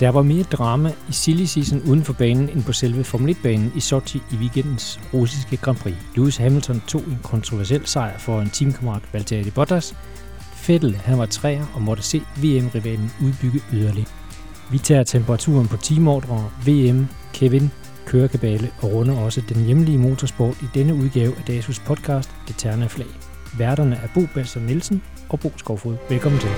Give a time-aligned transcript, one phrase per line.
[0.00, 3.72] Der var mere drama i silly season uden for banen end på selve Formel 1-banen
[3.76, 5.94] i Sochi i weekendens russiske Grand Prix.
[6.16, 9.96] Lewis Hamilton tog en kontroversiel sejr for en teamkammerat Valtteri Bottas.
[10.66, 14.08] Vettel han var træer og måtte se VM-rivalen udbygge yderligere.
[14.70, 17.70] Vi tager temperaturen på teamordre, VM, Kevin,
[18.06, 22.88] kørekabale og runder også den hjemlige motorsport i denne udgave af Dasus podcast, Det Terne
[22.88, 23.08] Flag.
[23.58, 25.96] Værterne er Bo Balser Nielsen og Bo Skovfod.
[26.08, 26.50] Velkommen til.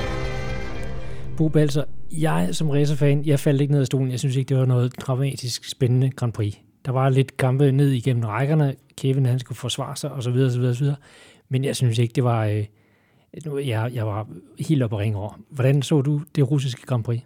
[1.37, 4.11] Bo Balser, jeg som racerfan, jeg faldt ikke ned af stolen.
[4.11, 6.55] Jeg synes ikke, det var noget dramatisk spændende Grand Prix.
[6.87, 8.75] Der var lidt kampe ned igennem rækkerne.
[8.97, 10.97] Kevin, han skulle forsvare sig, og så videre, så videre, så videre.
[11.49, 12.47] Men jeg synes ikke, det var...
[12.47, 12.65] Øh,
[13.69, 14.27] jeg, jeg var
[14.61, 15.41] helt oppe at ringe over.
[15.51, 17.21] Hvordan så du det russiske Grand Prix?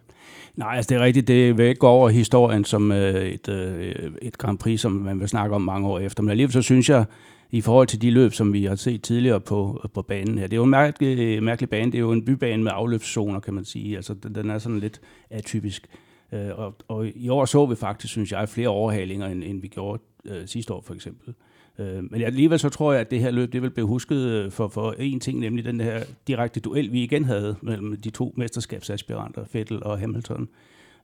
[0.57, 1.29] Nej, altså det er rigtigt.
[1.29, 5.21] Det vil ikke gå over historien som øh, et, øh, et Grand Prix, som man
[5.21, 6.23] vil snakke om mange år efter.
[6.23, 7.05] Men alligevel så synes jeg,
[7.51, 10.47] i forhold til de løb, som vi har set tidligere på, på banen her.
[10.47, 11.93] Det er jo en mærkelig, øh, mærkelig bane.
[11.93, 13.97] Det er jo en bybane med afløbszoner, kan man sige.
[13.97, 15.87] Altså, den, den er sådan lidt atypisk.
[16.33, 19.69] Øh, og, og i år så vi faktisk, synes jeg, flere overhalinger, end, end vi
[19.69, 21.35] gjorde øh, sidste år for eksempel.
[21.79, 24.51] Øh, men alligevel så tror jeg, at det her løb, det vil blive husket øh,
[24.51, 28.35] for, for en ting, nemlig den her direkte duel, vi igen havde mellem de to
[28.37, 30.49] mesterskabsaspiranter, Fettel og Hamilton.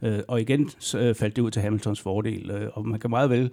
[0.03, 3.31] Øh, og igen øh, faldt det ud til Hamiltons fordel, øh, og man kan meget
[3.31, 3.51] vel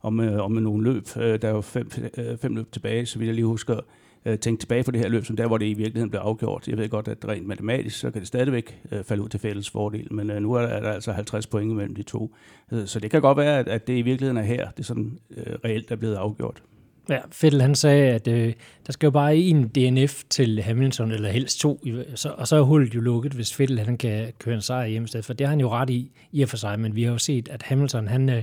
[0.00, 1.04] om, øh, om nogle løb.
[1.16, 3.76] Øh, der er jo fem, øh, fem løb tilbage, så vil jeg lige huske
[4.24, 6.68] øh, tænke tilbage på det her løb, som der, hvor det i virkeligheden blev afgjort.
[6.68, 9.70] Jeg ved godt, at rent matematisk, så kan det stadigvæk øh, falde ud til fælles
[9.70, 12.34] fordel, men øh, nu er der, er der altså 50 point mellem de to.
[12.72, 15.18] Øh, så det kan godt være, at, at det i virkeligheden er her, det sådan
[15.36, 16.62] øh, reelt er blevet afgjort.
[17.08, 18.52] Ja, Fettel han sagde, at øh,
[18.86, 21.84] der skal jo bare en DNF til Hamilton, eller helst to,
[22.14, 25.08] så, og så er hullet jo lukket, hvis Fettel han kan køre en sejr hjemme
[25.22, 27.18] for det har han jo ret i, i og for sig, men vi har jo
[27.18, 28.42] set, at Hamilton, han, øh,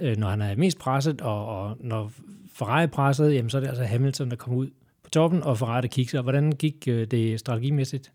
[0.00, 2.12] øh, når han er mest presset, og, og når
[2.54, 4.66] Ferrari er presset, jamen, så er det altså Hamilton, der kommer ud
[5.04, 6.22] på toppen, og Ferrari der kigger.
[6.22, 8.12] Hvordan gik øh, det strategimæssigt?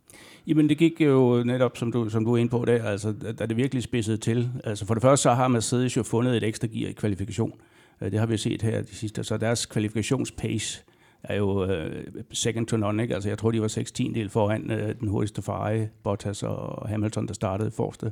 [0.48, 3.46] Jamen det gik jo netop, som du, som du er inde på der, altså, da
[3.46, 4.50] det virkelig spidsede til.
[4.64, 7.60] Altså for det første så har Mercedes jo fundet et ekstra gear i kvalifikation.
[8.02, 9.24] Øh, det har vi set her de sidste.
[9.24, 10.84] Så deres kvalifikationspace
[11.30, 11.92] er jo uh,
[12.32, 13.04] second to none.
[13.04, 13.14] Ikke?
[13.14, 17.28] Altså, jeg tror, de var 6 del foran uh, den hurtigste Ferrari, Bottas og Hamilton,
[17.28, 18.12] der startede forreste.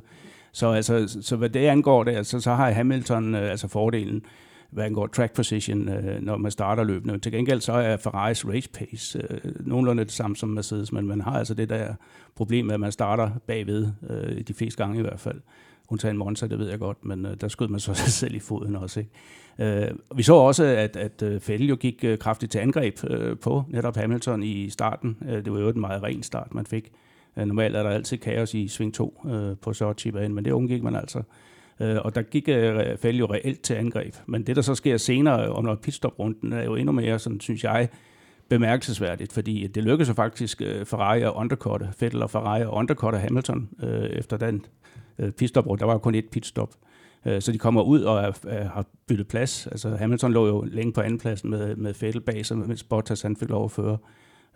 [0.52, 4.22] Så, altså, så hvad det angår, det, altså, så har Hamilton uh, altså fordelen,
[4.70, 7.18] hvad angår track position, uh, når man starter løbende.
[7.18, 11.20] Til gengæld så er Ferraris race pace uh, nogenlunde det samme som Mercedes, men man
[11.20, 11.94] har altså det der
[12.34, 15.40] problem med, at man starter bagved, uh, de fleste gange i hvert fald.
[15.88, 18.38] Undtagen Monza, det ved jeg godt, men øh, der skød man så sig selv i
[18.38, 19.00] foden også.
[19.00, 19.10] Ikke?
[19.58, 23.38] Øh, vi så også, at, at øh, Fælde jo gik øh, kraftigt til angreb øh,
[23.38, 25.16] på netop Hamilton i starten.
[25.28, 26.92] Øh, det var jo en meget ren start, man fik.
[27.36, 30.82] Øh, normalt er der altid kaos i sving 2 øh, på Sochi-banen, men det undgik
[30.82, 31.22] man altså.
[31.80, 34.14] Øh, og der gik øh, Fælde jo reelt til angreb.
[34.26, 37.64] Men det, der så sker senere øh, under pitstop-runden, er jo endnu mere, sådan, synes
[37.64, 37.88] jeg,
[38.48, 43.68] bemærkelsesværdigt, fordi det lykkedes faktisk øh, Ferrari at undercutte, Fettel og Ferrari at undercutte Hamilton
[43.82, 44.64] øh, efter den
[45.18, 45.80] øh, pitstop rundt.
[45.80, 46.74] Der var jo kun et pitstop.
[47.26, 49.66] Øh, så de kommer ud og er, er, har byttet plads.
[49.66, 53.36] Altså Hamilton lå jo længe på andenpladsen med, med Vettel bag sig, mens Bottas han
[53.36, 53.98] fik lov at føre.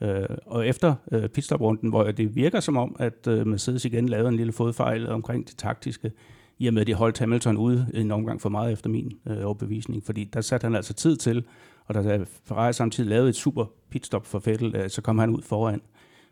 [0.03, 4.29] Øh, og efter øh, pitstop-runden, hvor det virker som om, at øh, Mercedes igen lavede
[4.29, 6.13] en lille fodfejl omkring det taktiske,
[6.59, 9.45] i og med at de holdt Hamilton ude en omgang for meget efter min øh,
[9.45, 11.45] overbevisning, fordi der satte han altså tid til,
[11.85, 15.43] og da Ferrari samtidig lavede et super pitstop for Vettel, øh, så kom han ud
[15.43, 15.81] foran.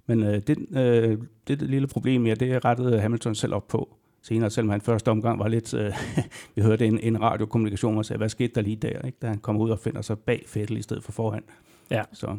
[0.06, 1.18] Men øh, det, øh,
[1.48, 5.10] det, det lille problem, ja, det rettede Hamilton selv op på senere, selvom han første
[5.10, 5.92] omgang var lidt, øh,
[6.54, 9.18] vi hørte en, en radiokommunikation, og sagde, hvad skete der lige der, ikke?
[9.22, 11.42] da han kommer ud og finder sig bag Fettel i stedet for foran.
[11.90, 12.02] Ja.
[12.12, 12.36] Så.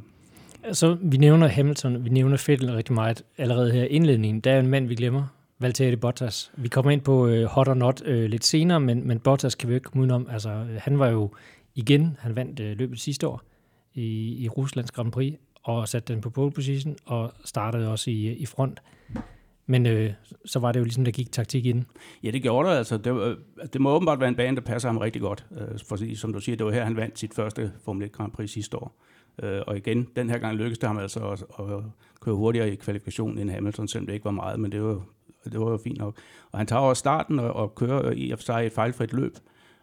[0.63, 4.41] Altså, vi nævner Hamilton, vi nævner Fettel rigtig meget allerede her i indledningen.
[4.41, 5.23] Der er en mand, vi glemmer,
[5.59, 6.51] Valtteri Bottas.
[6.57, 9.69] Vi kommer ind på øh, hot or not øh, lidt senere, men, men Bottas kan
[9.69, 10.27] vi ikke komme udenom.
[10.31, 11.31] Altså, han var jo
[11.75, 13.41] igen, han vandt øh, løbet sidste år
[13.93, 18.33] i, i Ruslands Grand Prix, og satte den på pole position, og startede også i,
[18.33, 18.81] i front.
[19.69, 20.13] Men øh,
[20.45, 21.85] så var det jo ligesom, der gik taktik i den.
[22.23, 22.75] Ja, det gjorde der.
[22.75, 23.37] Altså, det, øh,
[23.73, 25.45] det må åbenbart være en bane, der passer ham rigtig godt.
[25.51, 28.31] Øh, for som du siger, det var her, han vandt sit første Formel 1 Grand
[28.31, 29.01] Prix sidste år.
[29.43, 31.83] Øh, og igen, den her gang lykkedes det ham altså at, at
[32.21, 35.01] køre hurtigere i kvalifikationen end Hamilton, selvom det ikke var meget, men det var,
[35.45, 36.17] det var jo fint nok.
[36.51, 39.37] Og han tager over starten og, og kører i og for sig et fejlfrit løb,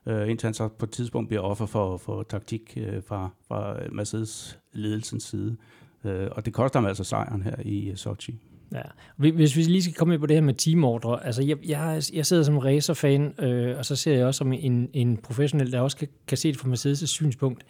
[0.07, 3.77] øh, indtil han så på et tidspunkt bliver offer for, for taktik øh, fra, fra
[3.93, 5.57] Mercedes ledelsens side.
[6.05, 8.39] Øh, og det koster ham altså sejren her i øh, Sochi.
[8.73, 8.83] Ja.
[9.17, 12.27] Hvis vi lige skal komme ind på det her med teamordre, altså jeg, jeg, jeg
[12.27, 15.97] sidder som racerfan, øh, og så ser jeg også som en, en professionel, der også
[15.97, 17.65] kan, kan se det fra Mercedes' synspunkt.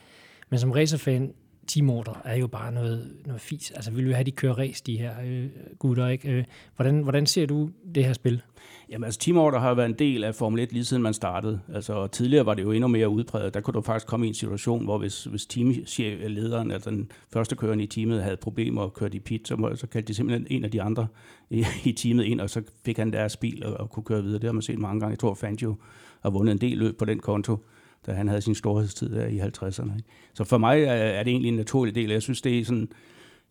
[0.51, 1.33] Men som racerfan,
[1.67, 3.71] teamorder er jo bare noget, noget fis.
[3.71, 5.47] Altså, vil vi have, de kører race, de her øh,
[5.79, 6.31] gutter, ikke?
[6.31, 6.45] Øh,
[6.77, 8.43] hvordan, hvordan ser du det her spil?
[8.91, 11.61] Jamen altså, teamorder har været en del af Formel 1 lige siden man startede.
[11.75, 13.55] Altså, tidligere var det jo endnu mere udbredt.
[13.55, 17.57] Der kunne du faktisk komme i en situation, hvor hvis, hvis teamlederen, altså den første
[17.57, 20.65] kører i teamet, havde problemer og kørte i pit, så, så kaldte de simpelthen en
[20.65, 21.07] af de andre
[21.51, 24.39] i, i teamet ind, og så fik han deres bil og, og kunne køre videre.
[24.39, 25.11] Det har man set mange gange.
[25.11, 25.77] Jeg tror, Fangio
[26.23, 27.59] har vundet en del løb på den konto
[28.07, 30.01] da han havde sin storhedstid der i 50'erne.
[30.35, 32.11] Så for mig er det egentlig en naturlig del.
[32.11, 32.89] Jeg synes, det er sådan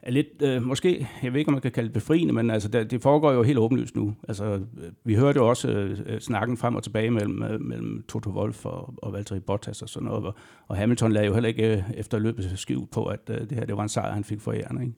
[0.06, 2.69] er lidt, øh, måske, jeg ved ikke, om man kan kalde det befriende, men altså,
[2.69, 4.16] det, det foregår jo helt åbenlyst nu.
[4.28, 4.62] Altså,
[5.04, 8.66] vi hørte jo også øh, øh snakken frem og tilbage mellem, øh, mellem Toto Wolf
[8.66, 10.36] og, og Valtteri Bottas og sådan noget, og,
[10.68, 13.66] og Hamilton lagde jo heller ikke øh, efter løbet skjult på, at øh, det her
[13.66, 14.81] det var en sejr, han fik for æren.
[14.81, 14.94] Ikke?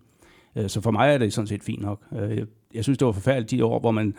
[0.56, 2.02] Øh, så for mig er det sådan set fint nok.
[2.12, 4.16] Øh, jeg, jeg synes, det var forfærdeligt de år, hvor man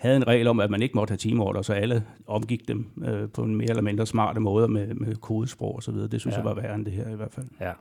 [0.00, 3.28] havde en regel om, at man ikke måtte have teamorder, så alle omgik dem øh,
[3.28, 6.08] på en mere eller mindre smarte måde med, med kodesprog og så videre.
[6.08, 6.38] Det synes ja.
[6.38, 7.46] jeg var værre end det her i hvert fald.
[7.60, 7.72] Ja.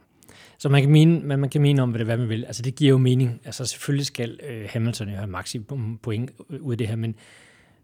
[0.57, 2.45] Så man kan mene, man, man kan mene om, hvad det hvad man vil.
[2.45, 3.41] Altså det giver jo mening.
[3.45, 7.15] Altså selvfølgelig skal øh, Hamilton jo have maksimum point ud af det her, men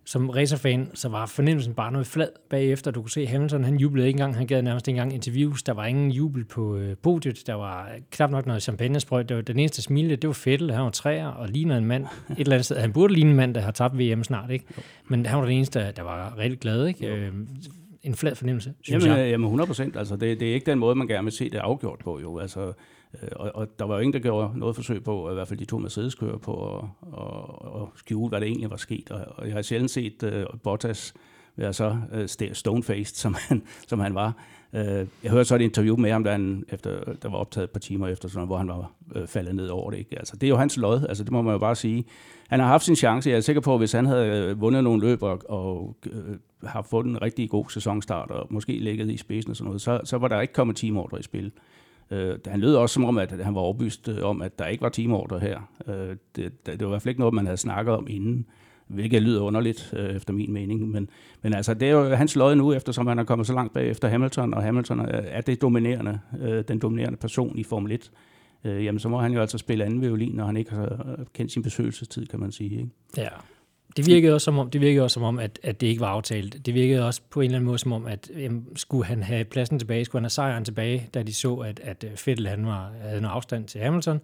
[0.05, 2.91] som racerfan, så var fornemmelsen bare noget flad bagefter.
[2.91, 5.63] Du kunne se, Hamilton, han jublede ikke engang, han gav nærmest ikke engang interviews.
[5.63, 9.29] Der var ingen jubel på øh, podiet, der var knap nok noget champagnesprøjt.
[9.29, 12.03] Det var den eneste smile, det var Fettel, han var træer og lignede en mand
[12.03, 12.77] et eller andet sted.
[12.77, 14.65] Han burde ligne en mand, der har tabt VM snart, ikke?
[15.07, 17.07] Men han var den eneste, der var rigtig glad, ikke?
[17.07, 17.33] Øh,
[18.03, 19.29] en flad fornemmelse, synes jamen, jeg.
[19.29, 19.97] Jamen 100 procent.
[19.97, 22.19] Altså, det, det er ikke den måde, man gerne vil se det afgjort på.
[22.19, 22.39] Jo.
[22.39, 22.73] Altså, øh,
[23.23, 25.59] Øh, og, og der var jo ingen, der gjorde noget forsøg på, i hvert fald
[25.59, 26.83] de to Mercedes-kører på at,
[27.17, 29.11] at, at skjule, hvad det egentlig var sket.
[29.11, 31.13] Og, og jeg har sjældent set uh, Bottas
[31.55, 34.33] være så uh, stonefaced, som han, som han var.
[34.73, 34.79] Uh,
[35.23, 37.79] jeg hørte så et interview med ham, der, han, efter, der var optaget et par
[37.79, 39.97] timer efter, sådan, hvor han var uh, faldet ned over det.
[39.97, 40.19] Ikke?
[40.19, 42.05] Altså, det er jo hans lod, altså, det må man jo bare sige.
[42.49, 43.29] Han har haft sin chance.
[43.29, 46.81] Jeg er sikker på, at hvis han havde vundet nogle løb og, og uh, har
[46.81, 50.17] fået en rigtig god sæsonstart, og måske ligget i spidsen og sådan noget, så, så
[50.17, 51.45] var der ikke kommet teamordre i spil.
[51.45, 51.51] Uh,
[52.11, 54.81] Øh, han lød også som om, at han var overbevist øh, om, at der ikke
[54.81, 55.69] var teamorder her.
[55.87, 58.45] Øh, det, det, var i hvert fald ikke noget, man havde snakket om inden,
[58.87, 60.89] hvilket lyder underligt øh, efter min mening.
[60.89, 61.09] Men,
[61.41, 63.89] men altså, det er jo hans lod nu, eftersom han er kommet så langt bag
[63.89, 68.11] efter Hamilton, og Hamilton er det dominerende, øh, den dominerende person i Formel 1.
[68.63, 71.25] øh, jamen, så må han jo altså spille anden violin, når han ikke har øh,
[71.33, 72.71] kendt sin besøgelsestid, kan man sige.
[72.71, 72.89] Ikke?
[73.17, 73.29] Ja,
[73.97, 76.07] det virkede også som om, det virkede også som om at, at det ikke var
[76.07, 76.65] aftalt.
[76.65, 79.45] Det virkede også på en eller anden måde som om, at jamen, skulle han have
[79.45, 82.91] pladsen tilbage, skulle han have sejren tilbage, da de så, at, at Fettel han var,
[83.01, 84.21] havde noget afstand til Hamilton.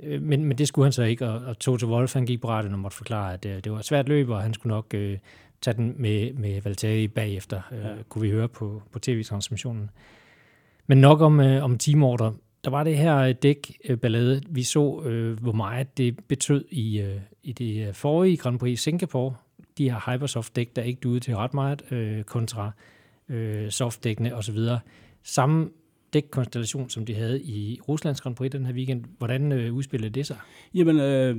[0.00, 2.48] Øh, men, men det skulle han så ikke, og, og Toto Wolff han gik på
[2.48, 4.74] rettet og måtte forklare, at det, øh, det var et svært løb, og han skulle
[4.74, 5.18] nok øh,
[5.60, 7.88] tage den med, med Valtteri bagefter, øh, ja.
[8.08, 9.90] kunne vi høre på, på tv-transmissionen.
[10.86, 12.32] Men nok om, øh, om teamorder
[12.64, 14.40] der var det her øh, dækballade.
[14.48, 18.72] Vi så, øh, hvor meget det betød i, øh, i det øh, forrige Grand Prix
[18.72, 19.34] i Singapore.
[19.78, 22.70] De har Hypersoft-dæk, der ikke duede til ret meget, øh, kontra
[23.28, 24.58] øh, softdækkene osv.
[25.22, 25.70] Samme
[26.12, 29.04] dækkonstellation, som de havde i Ruslands Grand Prix den her weekend.
[29.18, 30.36] Hvordan øh, udspillede det sig?
[30.74, 31.36] Jamen, øh,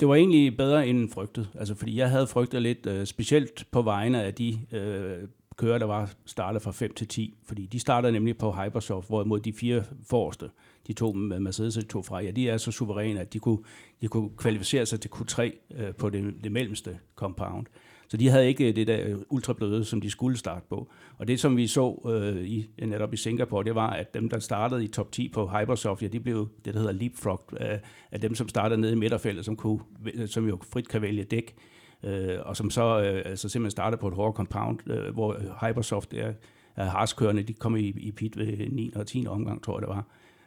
[0.00, 1.48] det var egentlig bedre end frygtet.
[1.54, 5.86] Altså, fordi jeg havde frygtet lidt, øh, specielt på vegne af de øh, kører, der
[5.86, 9.84] var startet fra 5 til 10, fordi de startede nemlig på Hypersoft, hvorimod de fire
[10.10, 10.50] forreste,
[10.88, 13.58] de to Mercedes de to Ferrari, ja, de er så suveræne, at de kunne,
[14.00, 17.66] de kunne kvalificere sig til Q3 øh, på det, det mellemste compound.
[18.08, 20.88] Så de havde ikke øh, det der øh, ultrabløde, som de skulle starte på.
[21.18, 24.38] Og det, som vi så øh, i, netop i Singapore, det var, at dem, der
[24.38, 27.80] startede i top 10 på Hypersoft, ja, de blev det, der hedder leapfrog, af, øh,
[28.12, 29.80] af dem, som startede nede i midterfeltet, som, kunne,
[30.26, 31.56] som jo frit kan vælge dæk
[32.02, 35.36] øh, og som så øh, altså simpelthen startede på et hårdt compound, øh, hvor
[35.66, 36.32] Hypersoft er,
[36.76, 38.92] er harskørende, de kom i, i pit ved 9.
[38.96, 39.26] og 10.
[39.28, 40.06] omgang, tror jeg det var.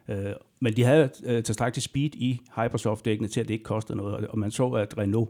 [0.10, 4.28] Øh, men de havde øh, tilstrækkeligt speed i Hypersoft-dækkene til, at det ikke kostede noget,
[4.28, 5.30] og man så, at Renault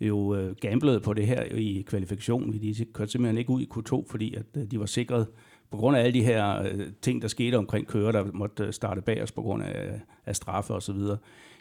[0.00, 2.52] jo øh, gamblede på det her i kvalifikationen.
[2.52, 5.26] De kørte simpelthen ikke ud i Q2, fordi at øh, de var sikret
[5.70, 8.72] på grund af alle de her øh, ting, der skete omkring kører, der måtte øh,
[8.72, 11.18] starte bag os på grund af, af straffe og så videre,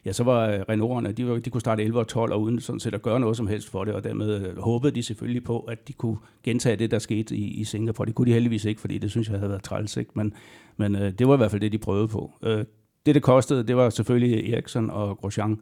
[0.08, 2.80] ja, så var øh, Renaulterne, de, de kunne starte 11 og 12, og uden sådan
[2.80, 5.60] set at gøre noget som helst for det, og dermed øh, håbede de selvfølgelig på,
[5.60, 8.06] at de kunne gentage det, der skete i, i Singapore.
[8.06, 10.12] Det kunne de heldigvis ikke, fordi det synes jeg havde været træls, ikke?
[10.14, 10.34] Men,
[10.78, 12.32] men øh, det var i hvert fald det, de prøvede på.
[12.44, 12.66] Øh,
[13.06, 15.62] det, det kostede, det var selvfølgelig Ericsson og Grosjean,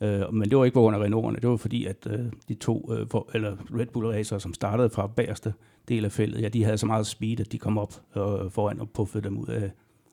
[0.00, 2.54] øh, men det var ikke på grund af Renaulterne, det var fordi, at øh, de
[2.54, 5.54] to, øh, for, eller Red Bull racer, som startede fra bagerste
[5.88, 8.80] del af feltet, ja, de havde så meget speed, at de kom op øh, foran
[8.80, 9.70] og puffede dem ud af,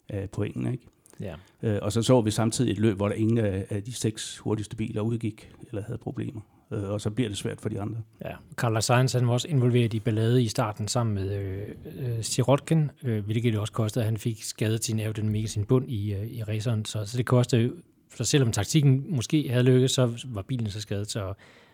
[0.10, 0.88] af pointene, ikke?
[1.22, 1.36] Ja.
[1.64, 4.38] Øh, og så så vi samtidig et løb, hvor der ingen af, af de seks
[4.38, 6.42] hurtigste biler udgik eller havde problemer.
[6.72, 7.98] Øh, og så bliver det svært for de andre.
[8.26, 11.68] Ja, Carlos Sainz han var også involveret i ballade i starten sammen med øh,
[12.00, 15.92] øh, Sirotkin, øh, hvilket det også kostede, at han fik skadet sin aerodynamik sin bund
[15.92, 16.86] i, øh, i raceren.
[16.86, 17.72] Så, så det kostede,
[18.16, 21.34] så selvom taktikken måske havde lykkes, så var bilen så skadet, så,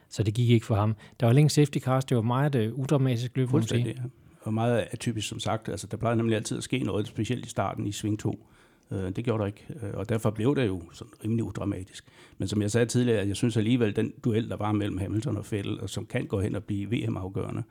[0.10, 0.96] så det gik ikke for ham.
[1.20, 4.02] Der var længe safety cars, det var meget øh, udramatisk løb, Fuldstændig, ja.
[4.42, 5.70] Og meget atypisk, som sagt.
[5.70, 8.48] Altså, der plejer nemlig altid at ske noget, specielt i starten i sving 2
[8.92, 12.06] Øh, det gjorde der ikke, øh, og derfor blev det jo sådan rimelig udramatisk.
[12.38, 15.46] Men som jeg sagde tidligere, jeg synes alligevel, den duel, der var mellem Hamilton og
[15.52, 17.64] Vettel, og som kan gå hen og blive VM-afgørende,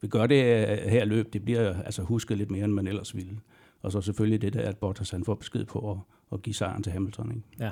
[0.00, 3.16] vi gør det øh, her løb, det bliver altså husket lidt mere, end man ellers
[3.16, 3.38] ville.
[3.82, 5.96] Og så selvfølgelig det der, at Bottas han får besked på at,
[6.32, 7.30] at give sejren til Hamilton.
[7.30, 7.42] Ikke?
[7.60, 7.70] Ja.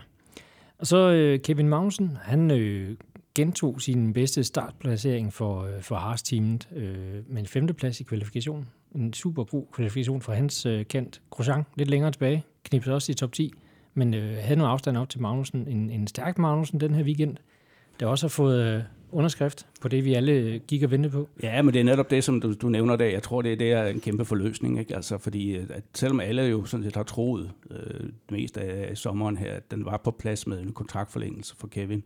[0.79, 2.97] Og så øh, Kevin Magnussen, han øh,
[3.35, 8.69] gentog sin bedste startplacering for, øh, for Haas-teamet øh, med en femteplads i kvalifikationen.
[8.95, 11.23] En super god kvalifikation for hans øh, kant.
[11.31, 13.53] Grosjean lidt længere tilbage, knipsede også i top 10,
[13.95, 15.69] men øh, havde nu afstand op til Magnussen.
[15.69, 17.37] En, en stærk Magnussen den her weekend,
[18.01, 21.29] der også har fået øh, underskrift på det, vi alle øh, gik og ventede på.
[21.43, 23.05] Ja, men det er netop det, som du, du nævner der.
[23.05, 24.79] Jeg tror, det, det er en kæmpe forløsning.
[24.79, 24.97] Ikke?
[24.97, 28.97] Altså, fordi øh, at selvom alle jo sådan set har troet øh, det meste af
[28.99, 32.03] sommeren her, at den var på plads med en kontraktforlængelse for Kevin,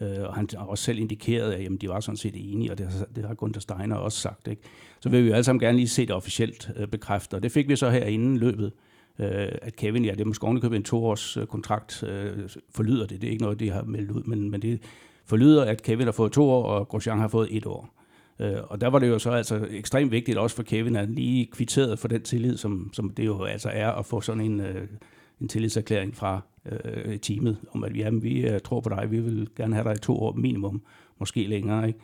[0.00, 2.78] øh, og han har også selv indikeret, at jamen, de var sådan set enige, og
[2.78, 4.48] det har, det har Gunther Steiner også sagt.
[4.48, 4.62] Ikke?
[5.00, 7.52] Så vil vi jo alle sammen gerne lige se det officielt øh, bekræftet, og det
[7.52, 8.72] fik vi så her inden løbet
[9.18, 13.20] øh, at Kevin, ja, det er måske ovenikøbet en toårs øh, kontrakt, øh, forlyder det.
[13.20, 14.82] Det er ikke noget, de har meldt ud, men, men det
[15.24, 17.96] forlyder, at Kevin har fået to år, og Grosjean har fået et år.
[18.40, 21.46] Øh, og der var det jo så altså ekstremt vigtigt også for Kevin, at lige
[21.52, 24.88] kvitteret for den tillid, som, som det jo altså er at få sådan en, øh,
[25.40, 26.40] en tillidserklæring fra
[26.84, 29.94] øh, teamet, om at jamen, vi øh, tror på dig, vi vil gerne have dig
[29.96, 30.82] i to år minimum,
[31.18, 31.86] måske længere.
[31.86, 31.98] Ikke?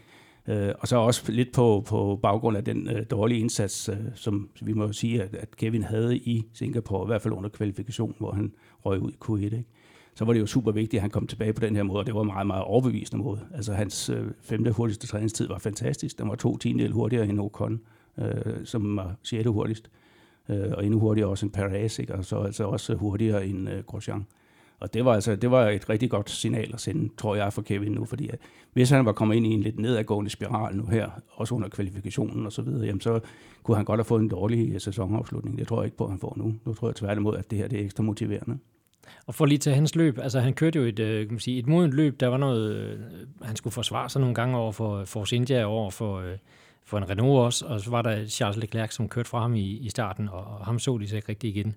[0.49, 4.51] Øh, og så også lidt på, på baggrund af den øh, dårlige indsats, øh, som
[4.63, 8.33] vi må sige, at, at Kevin havde i Singapore, i hvert fald under kvalifikationen, hvor
[8.33, 8.53] han
[8.85, 9.45] røg ud i Q1.
[9.45, 9.65] Ikke?
[10.15, 12.07] Så var det jo super vigtigt, at han kom tilbage på den her måde, og
[12.07, 13.41] det var meget, meget overbevisende måde.
[13.55, 16.19] Altså hans øh, femte hurtigste træningstid var fantastisk.
[16.19, 17.81] Den var to tiendel hurtigere end Ocon,
[18.19, 19.91] øh, som var sjette hurtigst.
[20.49, 22.15] Øh, og endnu hurtigere også end Perez, ikke?
[22.15, 24.19] og så altså også hurtigere end øh, Grosjean.
[24.19, 24.42] Øh,
[24.83, 27.63] og det var, altså, det var et rigtig godt signal at sende, tror jeg, for
[27.63, 28.39] Kevin nu, fordi at
[28.73, 32.47] hvis han var kommet ind i en lidt nedadgående spiral nu her, også under kvalifikationen
[32.47, 33.21] og så videre, jamen så
[33.63, 35.59] kunne han godt have fået en dårlig øh, sæsonafslutning.
[35.59, 36.55] Det tror jeg ikke på, at han får nu.
[36.65, 38.59] Nu tror jeg tværtimod, at det her det er ekstra motiverende.
[39.27, 41.59] Og for lige til hans løb, altså han kørte jo et, øh, kan man sige,
[41.59, 42.99] et modent løb, der var noget, øh,
[43.43, 46.25] han skulle forsvare sig nogle gange over for Force India, over for,
[46.85, 49.79] for en Renault også, og så var der Charles Leclerc, som kørte fra ham i,
[49.79, 51.75] i starten, og, og ham så de så ikke rigtig igen.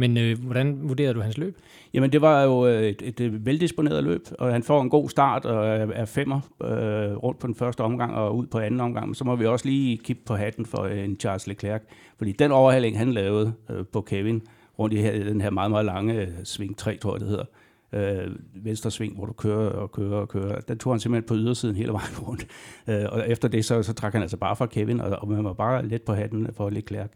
[0.00, 1.56] Men øh, hvordan vurderer du hans løb?
[1.94, 5.08] Jamen, det var jo øh, et, et, et veldisponeret løb, og han får en god
[5.08, 9.06] start og er femmer øh, rundt på den første omgang og ud på anden omgang.
[9.06, 11.82] Men så må vi også lige kigge på hatten for øh, en Charles Leclerc,
[12.18, 14.42] fordi den overhaling, han lavede øh, på Kevin,
[14.78, 17.44] rundt i her, den her meget, meget lange øh, sving 3, tror jeg det hedder,
[17.92, 20.60] øh, venstre sving, hvor du kører og kører og kører.
[20.60, 22.46] Den tog han simpelthen på ydersiden hele vejen rundt.
[22.88, 25.44] Øh, og efter det, så, så trak han altså bare fra Kevin, og, og man
[25.44, 27.10] var bare let på hatten for Leclerc.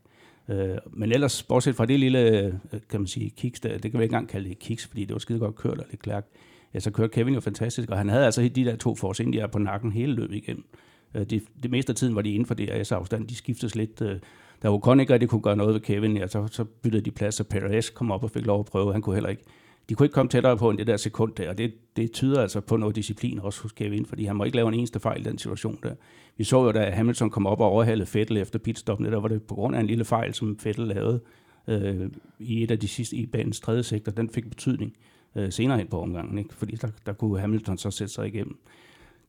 [0.49, 2.53] Øh, men ellers, bortset fra det lille, øh,
[2.91, 5.13] kan man sige, kiks, der, det kan vi ikke engang kalde det kiks, fordi det
[5.13, 6.27] var skide godt kørt og lidt klærk.
[6.75, 9.47] Ja, så kørte Kevin jo fantastisk, og han havde altså de der to Force India
[9.47, 10.65] på nakken hele løbet igennem.
[11.15, 13.29] Øh, det, det meste af tiden var de inden for DRS-afstand.
[13.29, 14.03] De skiftes lidt.
[14.03, 14.19] Øh,
[14.63, 17.41] da kun ikke rigtig kunne gøre noget ved Kevin, ja, så, så byttede de plads,
[17.41, 18.93] og Perez kom op og fik lov at prøve.
[18.93, 19.43] Han kunne heller ikke
[19.93, 22.43] de kunne ikke komme tættere på end det der sekund der, og det, det tyder
[22.43, 25.21] altså på noget disciplin også hos Kevin, fordi han må ikke lave en eneste fejl
[25.21, 25.95] i den situation der.
[26.37, 29.43] Vi så jo, da Hamilton kom op og overhalede Vettel efter pitstoppen, der var det
[29.43, 31.21] på grund af en lille fejl, som Vettel lavede
[31.69, 34.97] øh, i et af de sidste i banens tredje sektor, den fik betydning
[35.37, 36.55] øh, senere hen på omgangen, ikke?
[36.55, 38.59] fordi der, der kunne Hamilton så sætte sig igennem.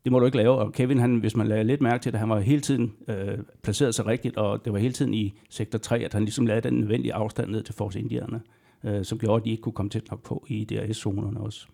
[0.04, 2.20] Det må du ikke lave, og Kevin, han, hvis man lader lidt mærke til det,
[2.20, 5.80] han var hele tiden øh, placeret sig rigtigt, og det var hele tiden i sektor
[5.80, 8.63] 3, at han ligesom lavede den nødvendige afstand ned til Force Indierne øh,
[9.04, 11.68] som gjorde, at de ikke kunne komme tæt nok på i DRS-zonerne også.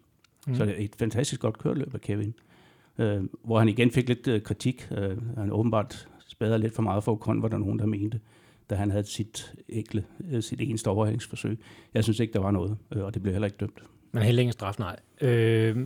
[0.47, 0.55] Mm.
[0.55, 2.33] Så det er et fantastisk godt køreløb af Kevin,
[2.97, 4.87] øh, hvor han igen fik lidt øh, kritik.
[4.91, 8.19] Øh, han åbenbart spadede lidt for meget for Ocon, var der nogen, der mente,
[8.69, 11.59] da han havde sit, ægle, øh, sit eneste overhængsforsøg.
[11.93, 13.83] Jeg synes ikke, der var noget, øh, og det blev heller ikke dømt.
[14.11, 14.99] Men heller ingen straf, nej.
[15.21, 15.77] Øh,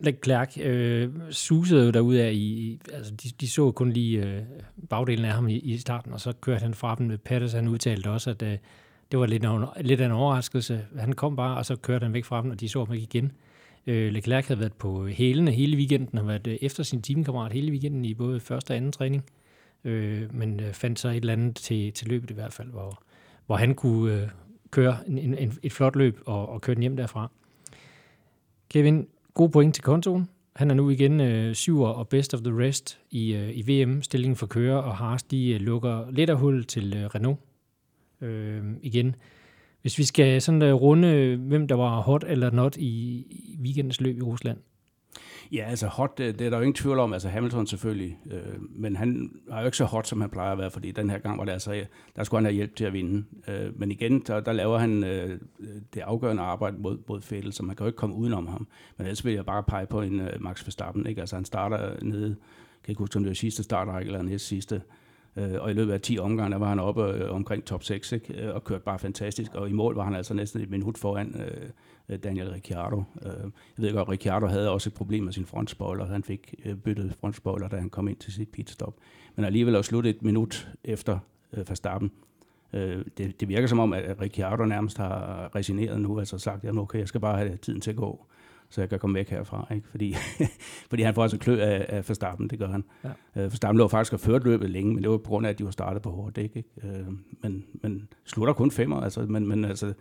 [0.00, 4.42] Leclerc øh, susede jo derud af i, altså de, de så kun lige øh,
[4.90, 7.68] bagdelen af ham i, i starten, og så kørte han fra dem med Pettis, han
[7.68, 8.58] udtalte også, at øh,
[9.12, 10.86] det var lidt, en, lidt af en overraskelse.
[10.98, 13.02] Han kom bare, og så kørte han væk fra dem, og de så ham ikke
[13.02, 13.32] igen.
[13.86, 17.70] Øh, Leclerc havde været på hælene hele weekenden, og været øh, efter sin teamkammerat hele
[17.70, 19.24] weekenden i både første og anden træning,
[19.84, 23.02] øh, men øh, fandt så et eller andet til, til løbet i hvert fald, hvor,
[23.46, 24.28] hvor han kunne øh,
[24.70, 27.30] køre en, en, et flot løb og, og køre den hjem derfra.
[28.70, 29.06] Kevin,
[29.38, 30.28] Gode point til kontoen.
[30.56, 34.36] Han er nu igen øh, syver og best of the rest i, øh, i VM-stillingen
[34.36, 37.38] for kører, og Haas de øh, lukker lidt af hul til øh, Renault
[38.20, 39.16] øh, igen.
[39.82, 42.86] Hvis vi skal sådan øh, runde, øh, hvem der var hot eller not i,
[43.30, 44.58] i weekendens løb i Rusland,
[45.52, 47.12] Ja, altså hot, det, det er der jo ingen tvivl om.
[47.12, 50.58] Altså Hamilton selvfølgelig, øh, men han er jo ikke så hot, som han plejer at
[50.58, 51.84] være, fordi den her gang var det altså,
[52.16, 53.24] der skulle han have hjælp til at vinde.
[53.48, 55.40] Øh, men igen, der, der laver han øh,
[55.94, 58.68] det afgørende arbejde mod, mod Fettel, så man kan jo ikke komme udenom ham.
[58.96, 61.20] Men ellers vil jeg bare pege på en øh, Max Verstappen, ikke?
[61.20, 62.36] Altså han starter nede,
[62.84, 64.82] kan ikke huske, om det var sidste startrække eller næste sidste,
[65.38, 68.12] Øh, og i løbet af 10 omgange, der var han oppe øh, omkring top 6,
[68.12, 68.42] ikke?
[68.42, 69.54] Øh, og kørte bare fantastisk.
[69.54, 71.68] Og i mål var han altså næsten et minut foran øh,
[72.08, 73.02] øh, Daniel Ricciardo.
[73.22, 76.06] Øh, jeg ved godt, Ricciardo havde også et problem med sin frontspoiler.
[76.06, 78.94] Han fik øh, byttet frontspoiler, da han kom ind til sit pitstop.
[79.36, 81.18] Men alligevel at slutte et minut efter
[81.52, 82.10] øh, Verstappen.
[82.72, 86.78] Øh, det, det virker som om, at Ricciardo nærmest har resigneret nu, altså sagt, at
[86.78, 88.26] okay, jeg skal bare have tiden til at gå
[88.70, 89.68] så jeg kan komme væk herfra.
[89.74, 89.88] Ikke?
[89.90, 90.14] Fordi,
[90.90, 92.84] fordi han får altså klø af, af Verstappen, det gør han.
[93.04, 93.08] Ja.
[93.08, 95.58] Uh, Verstappen lå faktisk og ført løbet længe, men det var på grund af, at
[95.58, 96.56] de var startet på hårdt dæk.
[96.56, 96.68] Ikke?
[96.76, 99.92] Uh, men, men slutter kun femmer, altså, men, men altså,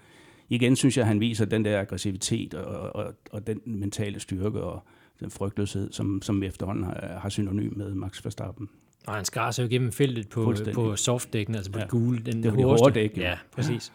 [0.50, 4.62] igen synes jeg, at han viser den der aggressivitet og, og, og den mentale styrke
[4.62, 4.84] og
[5.20, 8.70] den frygtløshed, som, som efterhånden har, har synonym med Max Verstappen.
[9.08, 11.84] Og han skar sig jo gennem feltet på, på softdækken, altså på ja.
[11.84, 12.20] det gule.
[12.20, 13.18] Den det hårde dæk.
[13.18, 13.94] Ja, præcis.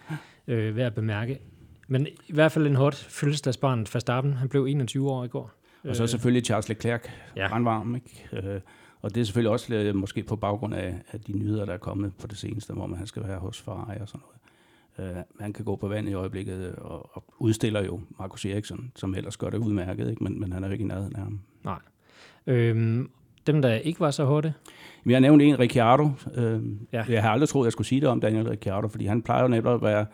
[0.49, 0.55] Ja.
[0.55, 1.39] Øh, værd at bemærke.
[1.93, 4.33] Men i hvert fald en hot fødselsdagsbarn Verstappen.
[4.33, 5.51] Han blev 21 år i går.
[5.85, 7.01] Og så selvfølgelig Charles Leclerc,
[7.37, 7.49] ja.
[7.49, 8.29] brandvarm, ikke?
[8.33, 8.61] Øh,
[9.01, 11.79] og det er selvfølgelig også øh, måske på baggrund af, af de nyheder, der er
[11.79, 15.17] kommet på det seneste, hvor man han skal være hos Ferrari og sådan noget.
[15.17, 19.15] Uh, han kan gå på vand i øjeblikket og, og udstiller jo Marcus Eriksson, som
[19.15, 20.25] ellers gør det udmærket, ikke?
[20.25, 21.41] Men, men han er jo ikke i nærheden af ham.
[21.65, 21.79] Nej.
[22.47, 23.11] Øhm,
[23.47, 24.53] dem, der ikke var så hårde?
[25.05, 26.11] Vi har nævnt en, Ricciardo.
[26.37, 27.05] Uh, ja.
[27.09, 29.49] Jeg har aldrig troet, jeg skulle sige det om Daniel Ricciardo, fordi han plejer jo
[29.49, 30.07] netop at være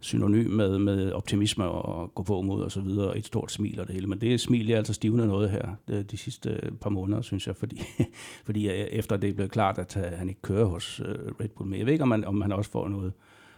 [0.00, 3.80] synonym med, med optimisme og gå på mod og så videre, og et stort smil
[3.80, 4.06] og det hele.
[4.06, 7.56] Men det smil er altså stivnet noget her de, sidste øh, par måneder, synes jeg,
[7.56, 7.82] fordi,
[8.46, 11.00] fordi øh, efter det er blevet klart, at øh, han ikke kører hos
[11.40, 11.68] Red Bull.
[11.68, 11.78] mere.
[11.78, 13.12] jeg ved ikke, om man, om han også får noget,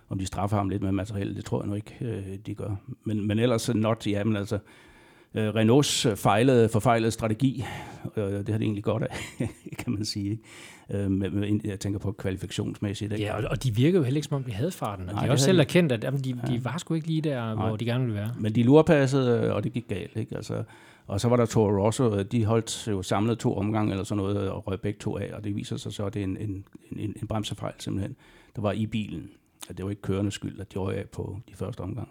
[0.09, 1.35] om de straffer ham lidt med materiale.
[1.35, 2.77] Det tror jeg nu ikke, de gør.
[3.05, 4.59] Men, men ellers not, ja, men altså,
[5.35, 7.65] øh, Renaults fejlede, forfejlede strategi,
[8.17, 9.17] øh, det har det egentlig godt af,
[9.79, 10.31] kan man sige.
[10.31, 10.43] Ikke?
[11.05, 13.12] Øh, med, jeg tænker på kvalifikationsmæssigt.
[13.12, 13.25] Ikke?
[13.25, 15.09] Ja, og, og de virker jo heller ikke, som om de havde farten.
[15.09, 16.53] Og Nej, de har også selv erkendt, at jamen, de, ja.
[16.53, 17.67] de var sgu ikke lige der, Nej.
[17.67, 18.31] hvor de gerne ville være.
[18.39, 20.17] Men de lurpassede, og det gik galt.
[20.17, 20.37] Ikke?
[20.37, 20.65] Altså,
[21.07, 24.51] og så var der Toro Rosso, de holdt jo samlet to omgange eller sådan noget,
[24.51, 26.65] og røg begge to af, og det viser sig så, at det er en, en,
[26.97, 28.17] en, en bremsefejl simpelthen,
[28.57, 29.31] der var i bilen.
[29.69, 32.09] At det var ikke kørende skyld, at de røg af på de første omgang.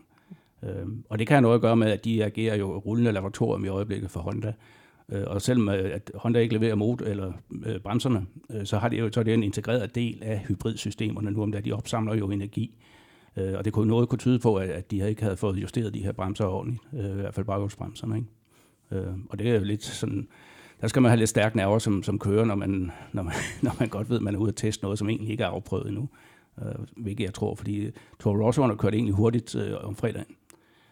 [0.63, 3.65] Øhm, og det kan have noget at gøre med, at de agerer jo rullende laboratorium
[3.65, 4.53] i øjeblikket for Honda.
[5.12, 7.32] Øh, og selvom øh, at Honda ikke leverer motor eller
[7.65, 11.32] øh, bremserne, øh, så har det jo så er det en integreret del af hybridsystemerne
[11.32, 12.77] nu, om det de opsamler jo energi.
[13.38, 16.03] Øh, og det kunne noget kunne tyde på, at, de ikke havde fået justeret de
[16.03, 18.15] her bremser ordentligt, i hvert fald baghjulsbremserne.
[18.15, 19.08] Ikke?
[19.08, 20.27] Øh, og det er jo lidt sådan,
[20.82, 23.76] der skal man have lidt stærk nerver som, som kører, når man, når, man, når
[23.80, 25.88] man godt ved, at man er ude at teste noget, som egentlig ikke er afprøvet
[25.88, 26.10] endnu.
[26.62, 30.36] Øh, hvilket jeg tror, fordi Toro Rosso har kørt egentlig hurtigt om fredagen.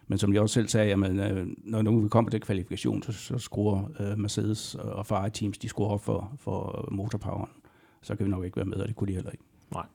[0.10, 3.12] Men som jeg også selv sagde, jamen, øh, når nu vi kommer til kvalifikation, så,
[3.12, 7.50] så skruer uh, Mercedes og Ferrari teams, de skruer op for, for motorpoweren.
[8.02, 9.43] Så kan vi nok ikke være med, og det kunne de heller ikke.
[9.72, 9.86] Nej.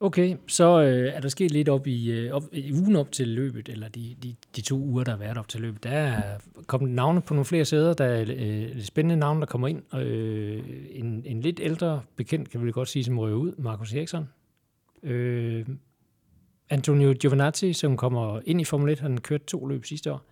[0.00, 3.28] Okay, så øh, er der sket lidt op i, øh, op, i ugen op til
[3.28, 5.84] løbet, eller de, de, de to uger, der har været op til løbet.
[5.84, 7.94] Der er kommet navne på nogle flere sæder.
[7.94, 9.94] Der er øh, spændende navne, der kommer ind.
[9.94, 14.28] Øh, en, en lidt ældre bekendt, kan vi godt sige, som røver ud, Markus Eriksson.
[15.02, 15.66] Øh,
[16.70, 19.00] Antonio Giovinazzi, som kommer ind i Formel 1.
[19.00, 20.22] Han kørte to løb sidste år.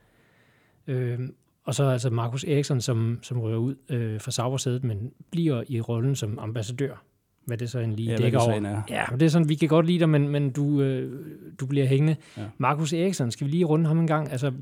[0.87, 1.19] Øh,
[1.65, 5.81] og så altså Markus Eriksson, som, som rører ud øh, fra Saubersædet, men bliver i
[5.81, 7.03] rollen som ambassadør.
[7.45, 8.53] Hvad det så en lige ja, dækker over.
[8.53, 8.83] Er.
[8.91, 11.25] Ja, det er sådan, vi kan godt lide dig, men, men du, øh,
[11.61, 12.17] du bliver hængende.
[12.37, 12.43] Ja.
[12.59, 14.33] Markus Eriksson, skal vi lige runde ham en gang?
[14.33, 14.53] Altså,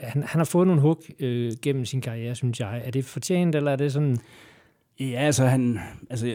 [0.00, 2.82] han, han har fået nogle hug øh, gennem sin karriere, synes jeg.
[2.84, 4.18] Er det fortjent, eller er det sådan...
[5.00, 5.78] Ja, altså, han,
[6.10, 6.26] altså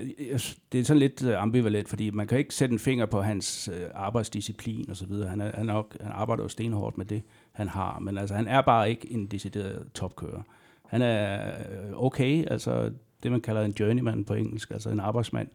[0.72, 3.70] det er sådan lidt øh, ambivalent, fordi man kan ikke sætte en finger på hans
[3.74, 5.30] øh, arbejdsdisciplin og så videre.
[5.30, 8.36] Han, er, han, er nok, han arbejder jo stenhårdt med det, han har, men altså,
[8.36, 10.42] han er bare ikke en decideret topkører.
[10.86, 12.92] Han er øh, okay, altså
[13.24, 15.48] det man kalder en journeyman på engelsk, altså en arbejdsmand,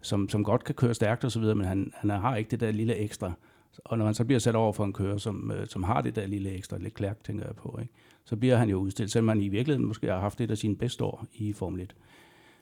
[0.00, 2.60] som, som godt kan køre stærkt og så videre, men han, han har ikke det
[2.60, 3.32] der lille ekstra.
[3.84, 6.16] Og når man så bliver sat over for en kører, som, øh, som har det
[6.16, 7.92] der lille ekstra, lidt klærk, tænker jeg på, ikke?
[8.24, 10.76] så bliver han jo udstillet, selvom han i virkeligheden måske har haft et af sine
[10.76, 11.94] bedste år i Formel 1.